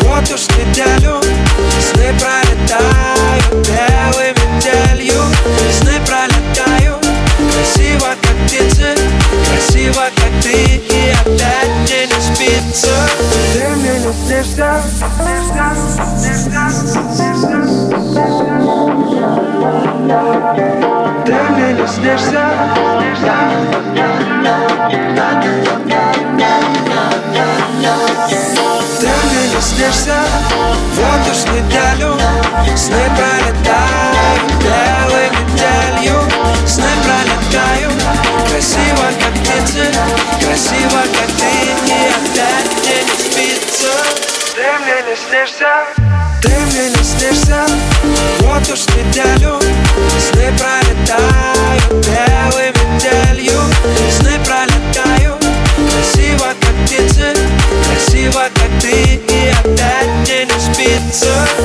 вот 0.03 0.23
уж 0.31 0.47
неделю 0.55 1.21
Сны 1.81 2.13
пролетают 2.17 3.67
белой 3.67 4.31
метелью 4.31 5.23
Сны 5.81 5.99
пролетают 6.07 7.05
красиво, 7.59 8.15
как 8.21 8.35
птицы. 8.45 8.95
Красиво, 9.51 10.03
как 10.15 10.43
ты, 10.43 10.51
и 10.53 11.13
опять 11.21 11.69
мне 11.83 12.05
не 12.07 12.19
спится. 12.21 12.95
Ты 13.53 13.67
мне 13.75 13.93
не 13.99 14.13
снишься, 14.13 14.81
снишься, 15.17 15.65
снишься, 16.17 16.63
снишься 17.15 17.57
Ты 21.25 21.33
мне 21.33 21.73
не 21.73 21.87
снишься, 21.87 22.43
Ты 23.95 24.18
не 29.79 29.85
снишься, 29.85 30.15
вот 30.95 31.31
уж 31.31 31.53
неделю 31.53 32.17
Сны 32.75 33.03
пролетают 33.15 34.51
белой 34.61 35.29
метелью. 35.29 36.21
Сны 36.67 36.89
пролетают 37.03 37.93
красиво, 38.49 39.05
как 39.19 39.33
птицы. 39.33 39.91
Красиво, 40.41 41.01
как 41.13 41.29
ты, 41.37 41.51
и 41.87 42.07
опять 42.09 42.71
мне 42.83 43.03
не 43.03 43.15
спится. 43.17 43.91
Ты 44.55 44.65
мне 44.83 44.97
не 45.09 45.15
снишься, 45.15 45.71
ты 46.41 46.49
мне 46.49 46.89
не 46.89 47.03
снишься. 47.03 47.65
Вот 48.41 48.69
уж 48.69 48.85
неделю 48.95 49.59
Сны 50.19 50.51
пролетают 50.57 52.05
белой 52.05 52.69
метелью. 52.71 53.61
Сны 54.11 54.39
пролетают 54.45 55.45
красиво, 55.91 56.47
как 56.59 56.75
птицы. 56.85 57.33
Красиво, 57.85 58.43
как 58.53 58.81
ты, 58.81 59.19
не 61.09 61.58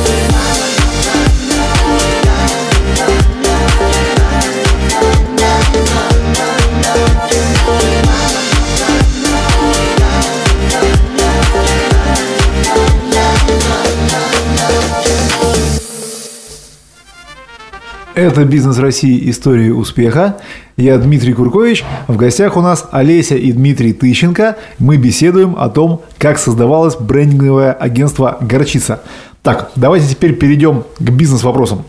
Это 18.24 18.46
«Бизнес 18.46 18.78
России. 18.78 19.28
Истории 19.28 19.68
успеха». 19.68 20.38
Я 20.78 20.96
Дмитрий 20.96 21.34
Куркович. 21.34 21.84
В 22.08 22.16
гостях 22.16 22.56
у 22.56 22.62
нас 22.62 22.88
Олеся 22.90 23.34
и 23.36 23.52
Дмитрий 23.52 23.92
Тыщенко. 23.92 24.56
Мы 24.78 24.96
беседуем 24.96 25.54
о 25.58 25.68
том, 25.68 26.00
как 26.16 26.38
создавалось 26.38 26.96
брендинговое 26.96 27.74
агентство 27.74 28.38
«Горчица». 28.40 29.02
Так, 29.42 29.72
давайте 29.76 30.08
теперь 30.08 30.34
перейдем 30.36 30.84
к 30.98 31.10
бизнес-вопросам. 31.10 31.84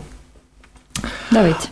Давайте. 1.30 1.68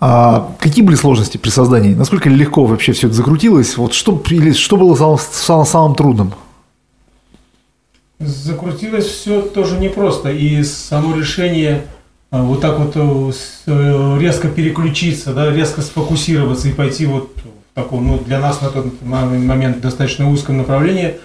А 0.00 0.54
какие 0.58 0.82
были 0.82 0.96
сложности 0.96 1.36
при 1.36 1.50
создании? 1.50 1.92
Насколько 1.92 2.30
легко 2.30 2.64
вообще 2.64 2.92
все 2.92 3.08
это 3.08 3.16
закрутилось? 3.16 3.76
Вот 3.76 3.92
что, 3.92 4.22
или 4.30 4.52
что 4.52 4.78
было 4.78 4.96
самым, 4.96 5.18
самым, 5.18 5.66
самым 5.66 5.94
трудным? 5.96 6.32
Закрутилось 8.20 9.04
все 9.04 9.42
тоже 9.42 9.78
непросто. 9.78 10.30
И 10.30 10.62
само 10.62 11.14
решение 11.14 11.84
вот 12.40 12.62
так 12.62 12.78
вот 12.78 12.92
э, 12.96 13.32
э, 13.66 14.18
резко 14.18 14.48
переключиться, 14.48 15.34
да, 15.34 15.52
резко 15.52 15.82
сфокусироваться 15.82 16.68
и 16.68 16.72
пойти 16.72 17.04
вот 17.04 17.30
в 17.36 17.74
таком, 17.74 18.06
ну, 18.06 18.18
для 18.18 18.40
нас 18.40 18.62
на 18.62 18.70
тот 18.70 19.02
момент 19.02 19.80
достаточно 19.80 20.30
узком 20.30 20.56
направлении 20.56 21.16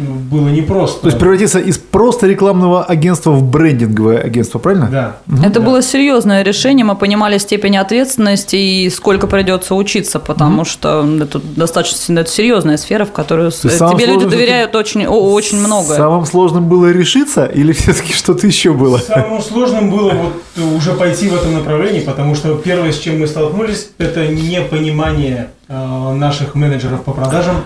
было 0.00 0.48
непросто. 0.48 1.02
То 1.02 1.06
есть 1.08 1.18
превратиться 1.18 1.58
из 1.58 1.78
просто 1.78 2.26
рекламного 2.26 2.84
агентства 2.84 3.30
в 3.32 3.42
брендинговое 3.42 4.18
агентство, 4.18 4.58
правильно? 4.58 4.88
Да. 4.90 5.16
Это 5.46 5.60
Да. 5.60 5.66
было 5.66 5.82
серьезное 5.82 6.42
решение, 6.42 6.84
мы 6.84 6.96
понимали 6.96 7.38
степень 7.38 7.76
ответственности 7.76 8.56
и 8.56 8.90
сколько 8.90 9.26
придется 9.26 9.74
учиться, 9.74 10.18
потому 10.18 10.64
что 10.64 11.06
это 11.20 11.38
достаточно 11.38 12.18
это 12.20 12.30
серьезная 12.30 12.76
сфера, 12.76 13.04
в 13.04 13.12
которую 13.12 13.50
тебе 13.50 13.70
люди 13.70 14.20
сложное, 14.20 14.30
доверяют 14.30 14.74
очень, 14.74 15.06
о, 15.06 15.32
очень 15.32 15.58
многое. 15.58 15.96
Самым 15.96 16.26
сложным 16.26 16.68
было 16.68 16.90
решиться 16.90 17.44
или 17.44 17.72
все-таки 17.72 18.12
что-то 18.12 18.46
еще 18.46 18.72
было? 18.72 18.98
Самым 18.98 19.42
сложным 19.42 19.90
было 19.90 20.12
вот 20.12 20.64
уже 20.76 20.92
пойти 20.92 21.28
в 21.28 21.34
этом 21.34 21.54
направлении, 21.54 22.00
потому 22.00 22.34
что 22.34 22.54
первое, 22.56 22.92
с 22.92 22.98
чем 22.98 23.20
мы 23.20 23.26
столкнулись, 23.26 23.90
это 23.98 24.26
непонимание 24.28 25.50
э, 25.68 26.12
наших 26.14 26.54
менеджеров 26.54 27.02
по 27.04 27.12
продажам, 27.12 27.56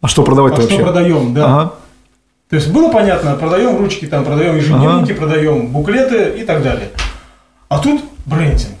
А 0.00 0.08
что 0.08 0.22
продавать-то 0.22 0.60
а 0.60 0.62
что 0.62 0.70
вообще? 0.70 0.84
продаем, 0.84 1.34
да. 1.34 1.44
Ага. 1.44 1.74
То 2.48 2.56
есть 2.56 2.72
было 2.72 2.90
понятно, 2.90 3.34
продаем 3.36 3.78
ручки, 3.78 4.06
там 4.06 4.24
продаем 4.24 4.56
ежедневники, 4.56 5.12
продаем 5.12 5.68
буклеты 5.68 6.40
и 6.40 6.44
так 6.44 6.62
далее. 6.62 6.90
А 7.68 7.78
тут 7.78 8.02
брендинг. 8.26 8.80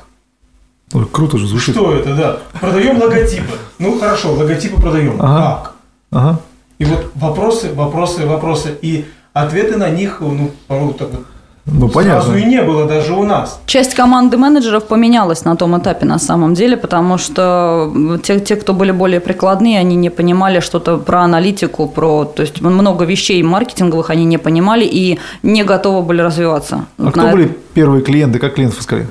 Ой, 0.92 1.06
круто 1.06 1.38
же 1.38 1.46
звучит. 1.46 1.74
Что 1.74 1.94
это, 1.94 2.14
да? 2.14 2.38
Продаем 2.58 3.00
логотипы. 3.00 3.54
Ну 3.78 3.98
хорошо, 3.98 4.32
логотипы 4.32 4.80
продаем. 4.80 5.16
Ага. 5.20 5.62
Как? 5.62 5.74
Ага. 6.10 6.40
И 6.78 6.84
вот 6.84 7.12
вопросы, 7.14 7.72
вопросы, 7.74 8.26
вопросы. 8.26 8.76
И 8.82 9.04
ответы 9.32 9.76
на 9.76 9.90
них, 9.90 10.20
ну, 10.20 10.50
порой 10.66 10.94
так 10.94 11.10
вот 11.10 11.26
Ну, 11.72 11.88
понятно. 11.88 12.22
сразу 12.22 12.36
и 12.38 12.44
не 12.44 12.62
было 12.62 12.86
даже 12.86 13.14
у 13.14 13.22
нас. 13.22 13.60
Часть 13.66 13.94
команды 13.94 14.36
менеджеров 14.36 14.84
поменялась 14.88 15.44
на 15.44 15.56
том 15.56 15.78
этапе 15.78 16.06
на 16.06 16.18
самом 16.18 16.54
деле, 16.54 16.76
потому 16.76 17.18
что 17.18 18.18
те, 18.22 18.40
те, 18.40 18.56
кто 18.56 18.72
были 18.72 18.92
более 18.92 19.20
прикладные, 19.20 19.78
они 19.78 19.96
не 19.96 20.10
понимали 20.10 20.60
что-то 20.60 20.98
про 20.98 21.22
аналитику, 21.22 21.86
про, 21.86 22.24
то 22.24 22.42
есть 22.42 22.60
много 22.60 23.04
вещей 23.04 23.42
маркетинговых 23.42 24.10
они 24.10 24.24
не 24.24 24.38
понимали 24.38 24.84
и 24.84 25.18
не 25.42 25.64
готовы 25.64 26.02
были 26.02 26.22
развиваться. 26.22 26.84
А 26.98 27.02
Вот 27.04 27.12
кто 27.12 27.22
на- 27.22 27.32
были 27.32 27.56
первые 27.74 28.02
клиенты? 28.02 28.38
Как 28.38 28.54
клиентов 28.54 28.80
искали? 28.80 29.06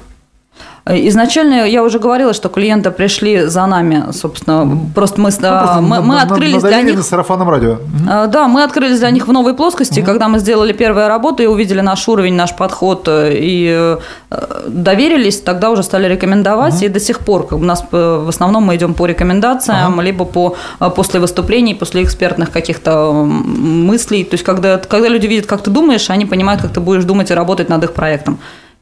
Изначально 0.92 1.68
я 1.68 1.84
уже 1.84 2.00
говорила, 2.00 2.34
что 2.34 2.50
клиенты 2.50 2.90
пришли 2.92 3.46
за 3.46 3.66
нами, 3.68 4.06
собственно, 4.12 4.68
просто 4.96 5.22
мы, 5.22 5.30
Ну, 5.30 5.38
просто 5.38 5.82
мы, 5.82 5.96
на- 5.98 6.02
мы 6.02 6.16
на- 6.16 6.22
открылись 6.24 6.64
для 6.64 6.82
них. 6.82 6.96
на 6.96 7.04
сарафанном 7.04 7.50
радио. 7.50 7.78
А, 8.10 8.26
Да, 8.28 8.48
мы 8.48 8.64
открылись 8.64 9.00
для 9.00 9.12
них 9.12 9.28
в 9.28 9.32
новой 9.32 9.54
плоскости, 9.54 10.02
когда 10.02 10.28
мы 10.28 10.40
сделали 10.40 10.74
первую 10.74 11.08
работу 11.08 11.44
и 11.44 11.46
увидели 11.48 11.82
наш 11.82 12.08
уровень, 12.08 12.34
наш 12.34 12.56
подход 12.56 13.08
э, 13.08 13.34
и 13.36 13.98
э, 14.32 14.38
доверились, 14.68 15.42
тогда 15.42 15.70
уже 15.70 15.84
стали 15.84 16.08
рекомендовать, 16.08 16.82
и 16.84 16.88
до 16.90 17.00
сих 17.00 17.20
пор 17.20 17.46
как 17.48 17.60
у 17.60 17.64
нас 17.64 17.84
э, 17.92 18.22
в 18.26 18.30
основном 18.30 18.64
мы 18.64 18.76
идем 18.76 18.94
по 18.94 19.06
рекомендациям, 19.06 20.02
либо 20.02 20.26
по 20.26 20.56
э, 20.80 20.90
после 20.96 21.20
выступлений, 21.20 21.76
после 21.76 22.02
экспертных 22.04 22.52
каких-то 22.52 23.12
мыслей, 23.14 24.24
то 24.24 24.34
есть 24.36 24.44
когда, 24.44 24.78
когда 24.78 25.08
люди 25.10 25.28
видят, 25.28 25.46
как 25.46 25.62
ты 25.62 25.70
думаешь, 25.72 26.10
они 26.10 26.26
понимают, 26.26 26.62
как 26.62 26.72
ты 26.74 26.80
будешь 26.80 27.04
думать 27.04 27.32
и 27.32 27.34
работать 27.36 27.70
над 27.70 27.84
их 27.84 27.94
проектом. 27.94 28.40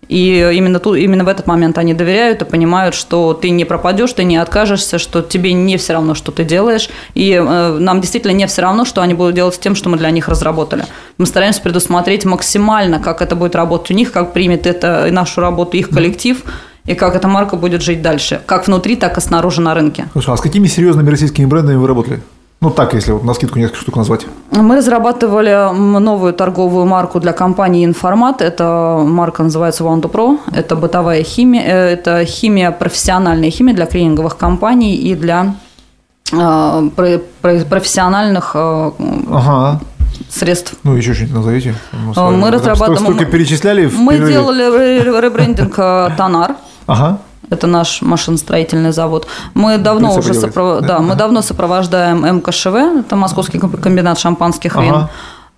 И 0.07 0.51
именно, 0.53 0.79
тут, 0.79 0.97
именно 0.97 1.23
в 1.23 1.27
этот 1.27 1.47
момент 1.47 1.77
они 1.77 1.93
доверяют 1.93 2.41
и 2.41 2.45
понимают, 2.45 2.95
что 2.95 3.33
ты 3.33 3.49
не 3.49 3.65
пропадешь, 3.65 4.13
ты 4.13 4.23
не 4.23 4.37
откажешься, 4.37 4.99
что 4.99 5.21
тебе 5.21 5.53
не 5.53 5.77
все 5.77 5.93
равно, 5.93 6.15
что 6.15 6.31
ты 6.31 6.43
делаешь. 6.43 6.89
И 7.13 7.31
э, 7.31 7.77
нам 7.79 8.01
действительно 8.01 8.31
не 8.31 8.47
все 8.47 8.61
равно, 8.61 8.85
что 8.85 9.01
они 9.01 9.13
будут 9.13 9.35
делать 9.35 9.55
с 9.55 9.59
тем, 9.59 9.75
что 9.75 9.89
мы 9.89 9.97
для 9.97 10.11
них 10.11 10.27
разработали. 10.27 10.85
Мы 11.17 11.25
стараемся 11.25 11.61
предусмотреть 11.61 12.25
максимально, 12.25 12.99
как 12.99 13.21
это 13.21 13.35
будет 13.35 13.55
работать 13.55 13.91
у 13.91 13.93
них, 13.93 14.11
как 14.11 14.33
примет 14.33 14.65
это 14.65 15.07
нашу 15.11 15.41
работу 15.41 15.77
их 15.77 15.89
коллектив, 15.89 16.43
и 16.85 16.95
как 16.95 17.15
эта 17.15 17.27
марка 17.27 17.57
будет 17.57 17.81
жить 17.81 18.01
дальше, 18.01 18.41
как 18.45 18.67
внутри, 18.67 18.95
так 18.95 19.17
и 19.17 19.21
снаружи 19.21 19.61
на 19.61 19.73
рынке. 19.73 20.07
Слушай, 20.13 20.33
а 20.33 20.37
с 20.37 20.41
какими 20.41 20.67
серьезными 20.67 21.09
российскими 21.09 21.45
брендами 21.45 21.75
вы 21.75 21.87
работали? 21.87 22.21
Ну, 22.59 22.71
так, 22.71 22.93
если 22.95 23.11
вот 23.11 23.23
на 23.23 23.33
скидку 23.33 23.59
несколько 23.59 23.79
штук 23.81 23.95
назвать. 23.97 24.25
Мы 24.51 24.75
разрабатывали 24.77 25.71
новую 25.99 26.33
торговую 26.33 26.85
марку 26.87 27.19
для 27.19 27.31
компании 27.31 27.85
«Информат». 27.85 28.41
Эта 28.41 28.97
марка 29.05 29.43
называется 29.43 29.83
One 29.83 30.01
to 30.01 30.09
Pro. 30.11 30.39
Это 30.53 30.75
бытовая 30.75 31.23
химия, 31.23 31.61
э, 31.63 31.93
это 31.93 32.25
химия, 32.25 32.71
профессиональная 32.71 33.51
химия 33.51 33.75
для 33.75 33.85
клининговых 33.85 34.37
компаний 34.37 34.95
и 34.95 35.13
для 35.13 35.53
э, 36.33 36.89
про- 36.95 37.19
про- 37.41 37.65
профессиональных 37.65 38.51
э, 38.55 38.91
Ага. 39.31 39.79
средств. 40.27 40.73
Ну, 40.83 40.95
еще 40.95 41.13
что-нибудь 41.13 41.35
назовите. 41.35 41.75
Мы, 41.93 42.31
мы 42.31 42.49
разрабатываем- 42.49 42.97
Столько 42.97 43.25
перечисляли 43.25 43.85
Мы 43.85 44.13
перерыве. 44.13 44.33
делали 44.33 44.63
ре- 45.03 45.21
ребрендинг 45.21 45.75
э, 45.77 46.09
«Тонар». 46.17 46.55
Ага. 46.87 47.19
Это 47.49 47.67
наш 47.67 48.01
машиностроительный 48.01 48.91
завод. 48.91 49.27
Мы 49.53 49.77
давно 49.77 50.15
уже 50.15 50.33
делает, 50.33 50.53
сопро- 50.55 50.81
да? 50.81 50.99
мы 50.99 51.15
давно 51.15 51.41
сопровождаем 51.41 52.25
МКШВ, 52.37 52.75
это 53.05 53.15
Московский 53.15 53.57
комб- 53.57 53.79
комбинат 53.79 54.19
шампанских 54.19 54.75
вин. 54.75 54.93
Ага. 54.93 55.09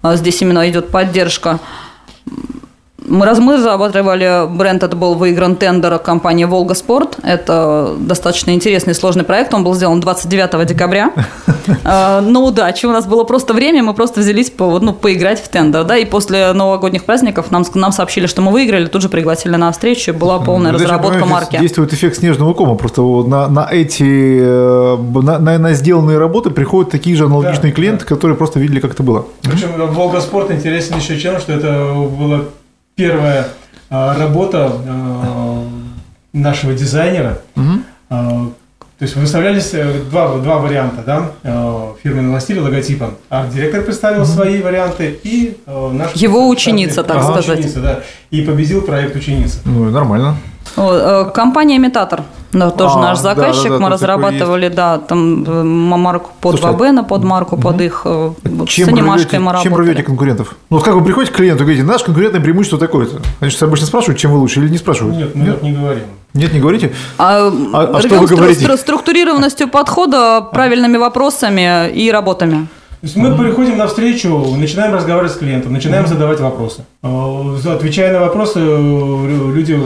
А 0.02 0.16
Здесь 0.16 0.42
именно 0.42 0.70
идет 0.70 0.90
поддержка. 0.92 1.60
Мы, 3.10 3.26
раз, 3.26 3.40
мы 3.40 3.58
разрабатывали 3.58 4.48
бренд, 4.48 4.84
это 4.84 4.96
был 4.96 5.16
выигран 5.16 5.56
тендер 5.56 5.98
компании 5.98 6.46
«Волга 6.46 6.76
Спорт». 6.76 7.18
Это 7.24 7.96
достаточно 7.98 8.52
интересный 8.52 8.92
и 8.92 8.94
сложный 8.94 9.24
проект. 9.24 9.52
Он 9.54 9.64
был 9.64 9.74
сделан 9.74 10.00
29 10.00 10.68
декабря. 10.68 11.12
Э, 11.84 12.22
На 12.22 12.40
удачу. 12.40 12.88
У 12.88 12.92
нас 12.92 13.08
было 13.08 13.24
просто 13.24 13.54
время, 13.54 13.82
мы 13.82 13.94
просто 13.96 14.20
взялись 14.20 14.52
ну, 14.60 14.94
поиграть 14.94 15.42
в 15.42 15.48
тендер. 15.48 15.86
Да? 15.86 15.98
И 15.98 16.06
после 16.06 16.54
новогодних 16.54 17.04
праздников 17.06 17.50
нам, 17.50 17.66
нам 17.74 17.92
сообщили, 17.92 18.28
что 18.28 18.44
мы 18.44 18.52
выиграли, 18.52 18.86
тут 18.86 19.02
же 19.02 19.10
пригласили 19.10 19.56
на 19.56 19.72
встречу. 19.72 20.14
Была 20.14 20.40
полная 20.40 20.72
Ну, 20.72 20.78
разработка 20.78 21.26
марки. 21.26 21.58
Действует 21.60 21.92
эффект 21.94 22.18
снежного 22.18 22.54
кома. 22.54 22.76
Просто 22.76 23.02
на, 23.02 23.48
на 23.48 23.68
эти, 23.72 24.40
э, 24.40 24.98
на, 24.98 25.40
на- 25.40 25.58
на 25.58 25.74
сделанные 25.74 26.20
работы 26.20 26.52
приходят 26.52 26.92
такие 26.92 27.16
же 27.16 27.26
аналогичные 27.26 27.72
Да, 27.72 27.76
клиенты, 27.76 28.06
которые 28.06 28.38
просто 28.38 28.60
видели, 28.60 28.80
как 28.80 28.92
это 28.92 29.02
было. 29.02 29.26
Причем 29.42 29.70
Волга 29.94 30.22
Спорт 30.22 30.52
интересен 30.52 30.98
еще 30.98 31.20
чем, 31.20 31.40
что 31.40 31.54
это 31.54 31.94
была 31.94 32.42
первая 33.00 33.48
а, 33.90 34.14
работа 34.20 34.74
а, 34.74 35.66
нашего 36.34 36.74
дизайнера. 36.74 37.40
А, 38.10 38.50
то 38.98 39.06
есть 39.06 39.16
выставлялись 39.16 39.70
э, 39.72 40.02
два, 40.10 40.38
два 40.40 40.58
варианта, 40.58 41.04
да, 41.06 41.94
фирменного 42.04 42.42
стиля, 42.42 42.64
логотипа. 42.64 43.14
Арт-директор 43.30 43.82
представил 43.84 44.26
свои 44.26 44.62
варианты 44.62 45.18
и 45.24 45.56
э, 45.66 45.92
наш... 45.94 46.12
Его 46.16 46.50
ученица, 46.50 47.04
так 47.04 47.16
Ага, 47.16 47.42
сказать. 47.42 47.60
ученица, 47.60 47.80
да. 47.80 48.00
И 48.30 48.42
победил 48.42 48.82
проект 48.82 49.16
ученица. 49.16 49.60
Ну, 49.64 49.88
и 49.88 49.92
нормально. 49.92 50.36
Вот, 50.76 51.02
э, 51.02 51.32
Компания 51.34 51.78
«Имитатор», 51.78 52.24
да, 52.52 52.70
тоже 52.72 52.96
А, 52.98 53.02
наш 53.02 53.20
заказчик, 53.20 53.70
да, 53.70 53.78
да, 53.78 53.84
мы 53.84 53.90
разрабатывали, 53.90 54.70
да, 54.70 54.98
там 54.98 55.44
э, 55.44 55.64
марку 55.64 56.32
под 56.42 56.56
Слушай, 56.60 56.70
а 56.70 56.72
Вабена, 56.78 57.04
под 57.04 57.24
марку, 57.24 57.58
под 57.58 57.80
их, 57.82 58.02
э, 58.06 58.32
вот 58.44 58.70
с 58.70 58.72
Чем 58.74 58.88
вы, 58.90 58.94
анимашкой 59.00 59.26
рвете, 59.26 59.40
мы 59.40 59.52
чем 59.52 59.72
работали. 59.72 59.86
рвете 59.92 60.04
конкурентов? 60.04 60.56
Ну, 60.70 60.78
вот 60.78 60.86
как 60.86 60.96
вы 60.96 61.04
приходите 61.04 61.32
к 61.32 61.36
клиенту 61.36 61.64
и 61.64 61.66
говорите, 61.66 61.84
наш 61.86 62.04
конкурентное 62.04 62.42
преимущество 62.42 62.80
такое-то. 62.80 63.22
Значит, 63.40 63.62
обычно 63.62 63.86
спрашивают, 63.86 64.20
чем 64.20 64.32
вы 64.32 64.40
лучше, 64.40 64.60
или 64.62 64.70
не 64.70 64.78
спрашивают? 64.78 65.16
Нет, 65.18 65.36
мы 65.36 65.46
так 65.46 65.62
не 65.62 65.74
говорим. 65.74 66.04
Нет, 66.34 66.54
не 66.54 66.60
говорите? 66.60 66.92
А, 67.18 67.52
А- 67.74 67.92
а 67.98 68.02
что 68.02 68.16
вы 68.20 68.28
говорите? 68.28 68.66
стру- 68.66 68.78
структурированностью 68.78 69.68
подхода, 69.68 70.42
правильными 70.42 70.98
вопросами 70.98 71.90
и 71.92 72.12
работами. 72.12 72.68
То 73.02 73.06
есть 73.06 73.16
мы 73.16 73.34
приходим 73.38 73.78
на 73.78 73.88
встречу, 73.88 74.56
начинаем 74.58 74.94
разговаривать 74.94 75.32
с 75.32 75.38
клиентом, 75.38 75.72
начинаем 75.72 76.06
задавать 76.06 76.40
вопросы. 76.42 76.84
Э, 77.02 77.56
Отвечая 77.74 78.12
на 78.12 78.20
вопросы, 78.26 78.60
люди 78.60 79.80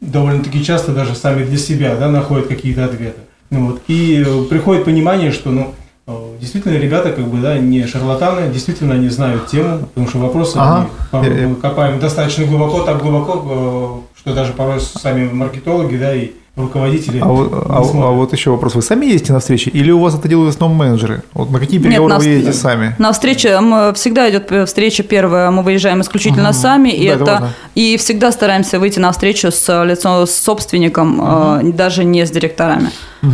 довольно-таки 0.00 0.64
часто 0.64 0.92
даже 0.92 1.14
сами 1.14 1.44
для 1.44 1.58
себя 1.58 1.96
да, 1.96 2.08
находят 2.08 2.46
какие-то 2.48 2.84
ответы. 2.84 3.20
Ну 3.50 3.66
вот. 3.70 3.82
И 3.88 4.24
э, 4.26 4.42
приходит 4.44 4.84
понимание, 4.84 5.32
что 5.32 5.50
ну, 5.50 5.74
э, 6.06 6.36
действительно 6.40 6.76
ребята 6.78 7.10
как 7.12 7.26
бы 7.26 7.38
да, 7.38 7.58
не 7.58 7.86
шарлатаны, 7.86 8.52
действительно 8.52 8.94
они 8.94 9.08
знают 9.08 9.46
тему, 9.46 9.80
потому 9.86 10.08
что 10.08 10.18
вопросы 10.18 10.56
Ага. 10.58 10.88
я- 11.12 11.48
мы 11.48 11.56
копаем 11.56 11.98
достаточно 11.98 12.44
глубоко, 12.44 12.82
так 12.82 13.00
глубоко, 13.00 14.04
э, 14.14 14.18
что 14.20 14.34
даже 14.34 14.52
порой 14.52 14.80
сами 14.80 15.28
маркетологи 15.30 15.96
да, 15.96 16.14
и 16.14 16.32
руководители 16.58 17.20
А 17.20 17.26
вот, 17.26 17.52
а- 17.52 17.78
а 17.78 18.10
вот 18.10 18.32
еще 18.32 18.50
вопрос. 18.50 18.74
Вы 18.74 18.82
сами 18.82 19.06
ездите 19.06 19.32
на 19.32 19.38
встречи 19.38 19.68
или 19.68 19.90
у 19.90 20.00
вас 20.00 20.14
это 20.14 20.28
делают 20.28 20.52
в 20.52 20.56
основном 20.56 20.78
менеджеры? 20.78 21.22
Вот 21.34 21.50
на 21.50 21.58
какие 21.58 21.78
переговоры 21.78 22.14
на 22.14 22.18
вы 22.18 22.26
едете 22.26 22.52
сами? 22.52 22.94
На 22.98 23.12
встрече 23.12 23.60
мы, 23.60 23.92
всегда 23.94 24.28
идет 24.30 24.68
встреча 24.68 25.02
первая, 25.02 25.50
мы 25.50 25.62
выезжаем 25.62 26.00
исключительно 26.00 26.52
сами, 26.52 26.90
и 26.90 27.08
Да, 27.08 27.14
это 27.14 27.28
это 27.28 27.52
и 27.74 27.96
всегда 27.96 28.32
стараемся 28.32 28.78
выйти 28.80 28.98
на 28.98 29.12
встречу 29.12 29.50
с 29.50 29.84
лицом 29.84 30.26
с 30.26 30.32
собственником, 30.32 31.20
э, 31.22 31.72
даже 31.72 32.04
не 32.04 32.26
с 32.26 32.30
директорами, 32.30 32.90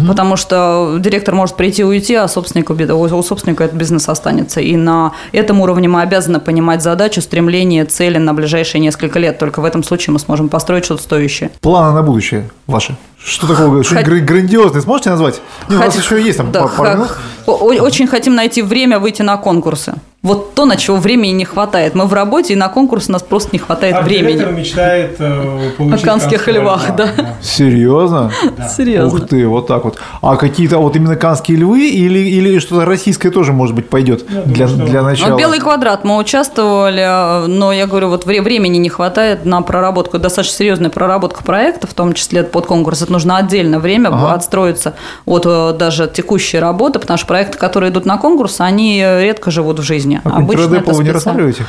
потому 0.08 0.36
что 0.36 0.96
директор 1.00 1.34
может 1.34 1.56
прийти 1.56 1.82
и 1.82 1.84
уйти, 1.84 2.14
а 2.14 2.26
у 2.26 3.14
у 3.14 3.22
собственника 3.22 3.64
этот 3.64 3.76
бизнес 3.76 4.08
останется. 4.08 4.60
И 4.60 4.76
на 4.76 5.12
этом 5.32 5.60
уровне 5.60 5.88
мы 5.88 6.02
обязаны 6.02 6.40
понимать 6.40 6.82
задачу, 6.82 7.20
стремление, 7.20 7.84
цели 7.84 8.18
на 8.18 8.34
ближайшие 8.34 8.80
несколько 8.80 9.18
лет. 9.18 9.38
Только 9.38 9.60
в 9.60 9.64
этом 9.64 9.82
случае 9.82 10.12
мы 10.12 10.18
сможем 10.18 10.48
построить 10.48 10.84
что-то 10.84 11.02
стоящее. 11.02 11.50
Планы 11.60 11.94
на 11.94 12.02
будущее 12.02 12.50
ваши? 12.66 12.96
Что 13.24 13.46
такого? 13.46 13.82
Что 13.82 13.94
Хот- 13.96 14.04
гра- 14.04 14.18
грандиозное 14.20 14.82
сможете 14.82 15.10
назвать? 15.10 15.40
Не, 15.68 15.76
у 15.76 15.78
нас 15.78 15.94
Хот- 15.94 16.02
еще 16.02 16.22
есть 16.22 16.36
там 16.36 16.52
Да, 16.52 16.60
пар- 16.62 16.70
пару 16.76 16.90
минут. 16.98 17.82
Очень 17.82 18.06
хотим 18.06 18.34
найти 18.34 18.60
время 18.62 18.98
выйти 18.98 19.22
на 19.22 19.36
конкурсы. 19.38 19.94
Вот 20.24 20.54
то, 20.54 20.64
на 20.64 20.76
чего 20.76 20.96
времени 20.96 21.32
не 21.32 21.44
хватает. 21.44 21.94
Мы 21.94 22.06
в 22.06 22.14
работе, 22.14 22.54
и 22.54 22.56
на 22.56 22.68
конкурс 22.70 23.10
у 23.10 23.12
нас 23.12 23.22
просто 23.22 23.50
не 23.52 23.58
хватает 23.58 23.94
Арт-директор 23.94 24.46
времени. 24.46 24.58
мечтает 24.60 25.16
э, 25.18 25.70
получить 25.76 26.02
О 26.02 26.06
канских 26.06 26.48
львах, 26.48 26.88
льва, 26.88 26.96
да. 26.96 27.08
Серьезно? 27.42 28.32
Серьезно. 28.74 29.20
Ух 29.20 29.28
ты, 29.28 29.46
вот 29.46 29.66
так 29.66 29.84
вот. 29.84 29.98
А 30.22 30.36
какие-то 30.36 30.78
вот 30.78 30.96
именно 30.96 31.16
канские 31.16 31.58
львы 31.58 31.90
или, 31.90 32.18
или 32.20 32.58
что-то 32.58 32.86
российское 32.86 33.30
тоже, 33.30 33.52
может 33.52 33.74
быть, 33.76 33.90
пойдет 33.90 34.24
Я 34.30 34.40
думаю, 34.40 34.54
для, 34.54 34.66
для 34.66 35.02
Ну, 35.02 35.08
начала? 35.08 35.36
Белый 35.38 35.60
квадрат 35.60 36.04
мы 36.04 36.16
участвовали, 36.16 37.46
но 37.46 37.70
я 37.72 37.86
говорю, 37.86 38.08
вот 38.08 38.24
вре- 38.24 38.40
времени 38.40 38.78
не 38.78 38.88
хватает 38.88 39.44
на 39.44 39.60
проработку, 39.60 40.18
достаточно 40.18 40.56
серьезная 40.56 40.88
проработка 40.88 41.44
проекта, 41.44 41.86
в 41.86 41.92
том 41.92 42.14
числе 42.14 42.44
под 42.44 42.64
конкурс. 42.64 43.02
Это 43.02 43.12
нужно 43.12 43.36
отдельное 43.36 43.78
время 43.78 44.08
Ага. 44.08 44.32
отстроиться 44.32 44.94
от 45.26 45.44
э, 45.44 45.74
даже 45.78 46.06
текущей 46.12 46.58
работы, 46.58 46.98
потому 46.98 47.18
что 47.18 47.26
проекты, 47.26 47.58
которые 47.58 47.90
идут 47.92 48.06
на 48.06 48.16
конкурс, 48.16 48.56
они 48.62 49.00
редко 49.04 49.50
живут 49.50 49.80
в 49.80 49.82
жизни. 49.82 50.13
А 50.22 50.30
какой-нибудь 50.30 50.54
Обычно 50.56 50.74
3D 50.76 50.80
это 50.80 50.92
вы 50.92 51.04
не 51.04 51.10
рассматриваете? 51.10 51.64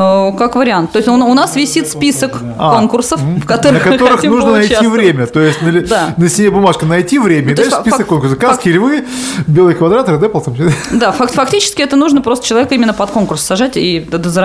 Э, 0.00 0.30
Как 0.38 0.54
вариант. 0.54 0.92
То 0.92 0.98
есть 0.98 1.08
у 1.08 1.14
у 1.14 1.34
нас 1.34 1.56
висит 1.56 1.88
список 1.88 2.38
А, 2.56 2.76
конкурсов, 2.76 3.20
в 3.20 3.34
На 3.34 3.40
которых 3.40 3.84
мы 3.84 3.92
которых 3.92 4.14
хотим 4.16 4.30
нужно 4.30 4.52
найти 4.52 4.86
время. 4.86 5.26
То 5.26 5.40
есть 5.40 5.60
на, 5.60 5.72
Да. 5.80 6.14
на 6.16 6.28
стене 6.28 6.50
бумажка 6.52 6.86
найти 6.86 7.18
время, 7.18 7.48
и 7.48 7.50
Ну, 7.50 7.56
то 7.56 7.62
есть 7.62 7.70
дальше 7.72 7.76
фак- 7.76 7.80
список 7.82 7.98
фак- 7.98 8.06
конкурсов. 8.08 8.38
фак- 8.38 8.48
Канские 8.48 8.74
львы, 8.74 9.04
белый 9.48 9.74
квадрат, 9.74 10.08
Red 10.08 10.18
Apple. 10.18 10.38
Там. 10.38 10.54
Да, 10.92 11.10
фак- 11.10 11.32
фактически 11.32 11.82
это 11.82 11.96
нужно 11.96 12.22
просто 12.22 12.46
человека 12.46 12.76
именно 12.76 12.94
под 12.94 13.10
конкурс 13.10 13.42
сажать 13.42 13.76
и 13.76 13.98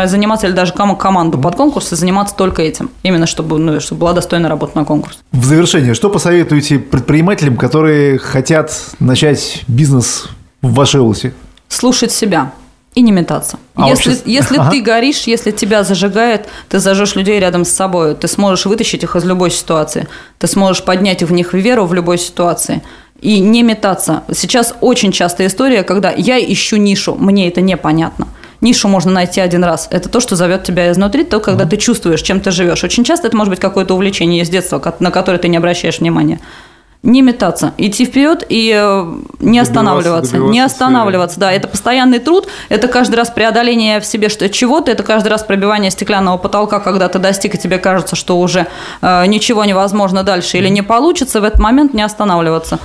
заниматься 0.10 0.48
или 0.48 0.54
даже 0.56 0.74
кому- 0.74 0.96
команду 0.96 1.38
под 1.38 1.56
конкурс 1.56 1.92
и 1.92 1.96
заниматься 1.96 2.36
только 2.36 2.64
этим. 2.64 2.90
Именно 3.04 3.28
чтобы, 3.28 3.60
ну, 3.60 3.80
чтобы 3.80 4.00
была 4.02 4.14
достойная 4.14 4.50
работа 4.50 4.76
на 4.76 4.86
конкурс. 4.86 5.20
В 5.34 5.46
завершение, 5.46 5.94
что 5.94 6.10
посоветуете 6.10 6.80
предпринимателям, 6.80 7.58
которые 7.58 8.18
хотят 8.18 8.72
начать 9.00 9.62
бизнес 9.68 10.30
в 10.64 10.74
вашей 10.74 11.00
области? 11.00 11.32
Слушать 11.68 12.12
себя 12.12 12.52
и 12.96 13.02
не 13.02 13.12
метаться. 13.12 13.58
А 13.76 13.88
если 13.90 14.12
вообще- 14.12 14.32
если 14.32 14.58
Ага. 14.58 14.72
ты 14.72 14.82
горишь, 14.82 15.24
если 15.24 15.52
тебя 15.52 15.84
зажигает, 15.84 16.48
ты 16.70 16.80
зажжешь 16.80 17.16
людей 17.16 17.40
рядом 17.40 17.66
с 17.66 17.70
собой. 17.70 18.16
Ты 18.16 18.28
сможешь 18.28 18.66
вытащить 18.66 19.04
их 19.04 19.16
из 19.16 19.24
любой 19.26 19.52
ситуации. 19.52 20.08
Ты 20.38 20.48
сможешь 20.48 20.84
поднять 20.84 21.24
в 21.24 21.32
них 21.32 21.54
веру 21.54 21.86
в 21.86 21.94
любой 21.94 22.18
ситуации. 22.18 22.82
И 23.22 23.40
не 23.40 23.64
метаться. 23.64 24.24
Сейчас 24.34 24.76
очень 24.82 25.12
частая 25.12 25.48
история, 25.48 25.84
когда 25.84 26.12
я 26.12 26.38
ищу 26.40 26.76
нишу, 26.78 27.16
мне 27.16 27.48
это 27.48 27.62
непонятно. 27.62 28.28
Нишу 28.62 28.88
можно 28.88 29.12
найти 29.12 29.42
один 29.42 29.64
раз. 29.64 29.88
Это 29.92 30.08
то, 30.10 30.20
что 30.20 30.36
зовет 30.36 30.64
тебя 30.64 30.92
изнутри, 30.92 31.24
то, 31.24 31.40
когда 31.40 31.66
ты 31.66 31.78
чувствуешь, 31.78 32.22
чем 32.22 32.40
ты 32.40 32.52
живешь. 32.52 32.84
Очень 32.84 33.04
часто 33.04 33.28
это 33.28 33.36
может 33.36 33.50
быть 33.50 33.60
какое-то 33.60 33.94
увлечение 33.94 34.42
из 34.42 34.50
детства, 34.50 34.82
на 35.00 35.12
которое 35.12 35.38
ты 35.38 35.48
не 35.48 35.58
обращаешь 35.58 36.00
внимания. 36.00 36.40
Не 37.04 37.22
метаться, 37.22 37.74
идти 37.78 38.06
вперед 38.06 38.46
и 38.48 38.72
э, 38.74 39.04
не 39.42 39.60
Добиваться- 39.60 39.62
останавливаться. 39.62 40.32
добиваться 40.32 40.38
Не 40.54 40.60
цели. 40.60 40.66
останавливаться, 40.66 41.40
да. 41.40 41.52
Это 41.52 41.68
постоянный 41.68 42.20
труд, 42.20 42.48
это 42.70 42.88
каждый 42.88 43.16
раз 43.16 43.30
преодоление 43.30 44.00
в 44.00 44.06
себе 44.06 44.30
что- 44.30 44.48
чего-то, 44.48 44.90
это 44.90 45.04
каждый 45.04 45.28
раз 45.28 45.44
пробивание 45.44 45.92
стеклянного 45.92 46.38
потолка, 46.38 46.80
когда 46.80 47.10
ты 47.10 47.20
достиг, 47.20 47.56
и 47.56 47.58
тебе 47.58 47.78
кажется, 47.78 48.16
что 48.16 48.40
уже 48.40 48.68
э, 49.02 49.26
ничего 49.28 49.66
невозможно 49.66 50.24
дальше 50.24 50.58
или 50.58 50.70
не 50.70 50.82
получится, 50.82 51.42
в 51.42 51.44
этот 51.44 51.60
момент 51.60 51.94
не 51.94 52.02
останавливаться. 52.04 52.80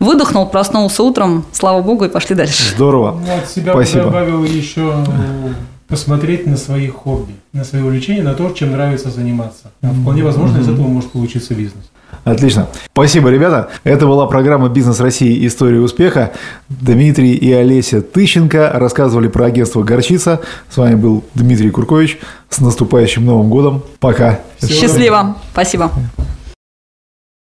Выдохнул, 0.00 0.46
проснулся 0.46 1.02
утром, 1.02 1.46
слава 1.52 1.80
богу, 1.80 2.04
и 2.04 2.08
пошли 2.10 2.36
дальше. 2.36 2.62
Здорово. 2.74 3.18
От 3.42 3.48
себя 3.50 3.72
Спасибо. 3.72 4.04
добавил 4.04 4.44
еще 4.44 4.92
э, 5.06 5.52
посмотреть 5.88 6.46
на 6.46 6.58
свои 6.58 6.88
хобби, 6.88 7.34
на 7.54 7.64
свои 7.64 7.80
увлечения, 7.80 8.22
на 8.22 8.34
то, 8.34 8.50
чем 8.50 8.72
нравится 8.72 9.08
заниматься. 9.10 9.70
А 9.82 9.86
вполне 9.92 10.22
возможно, 10.24 10.58
из 10.58 10.68
этого 10.68 10.88
может 10.88 11.10
получиться 11.12 11.54
бизнес. 11.54 11.84
Отлично. 12.24 12.68
Спасибо, 12.92 13.30
ребята. 13.30 13.70
Это 13.82 14.06
была 14.06 14.26
программа 14.26 14.68
«Бизнес 14.68 15.00
России. 15.00 15.44
История 15.46 15.80
успеха». 15.80 16.32
Дмитрий 16.68 17.34
и 17.34 17.52
Олеся 17.52 18.00
Тыщенко 18.00 18.70
рассказывали 18.74 19.28
про 19.28 19.46
агентство 19.46 19.82
«Горчица». 19.82 20.40
С 20.70 20.76
вами 20.76 20.94
был 20.94 21.24
Дмитрий 21.34 21.70
Куркович. 21.70 22.18
С 22.48 22.60
наступающим 22.60 23.24
Новым 23.24 23.50
годом. 23.50 23.82
Пока. 23.98 24.40
Счастливо. 24.60 25.36
Спасибо. 25.52 25.90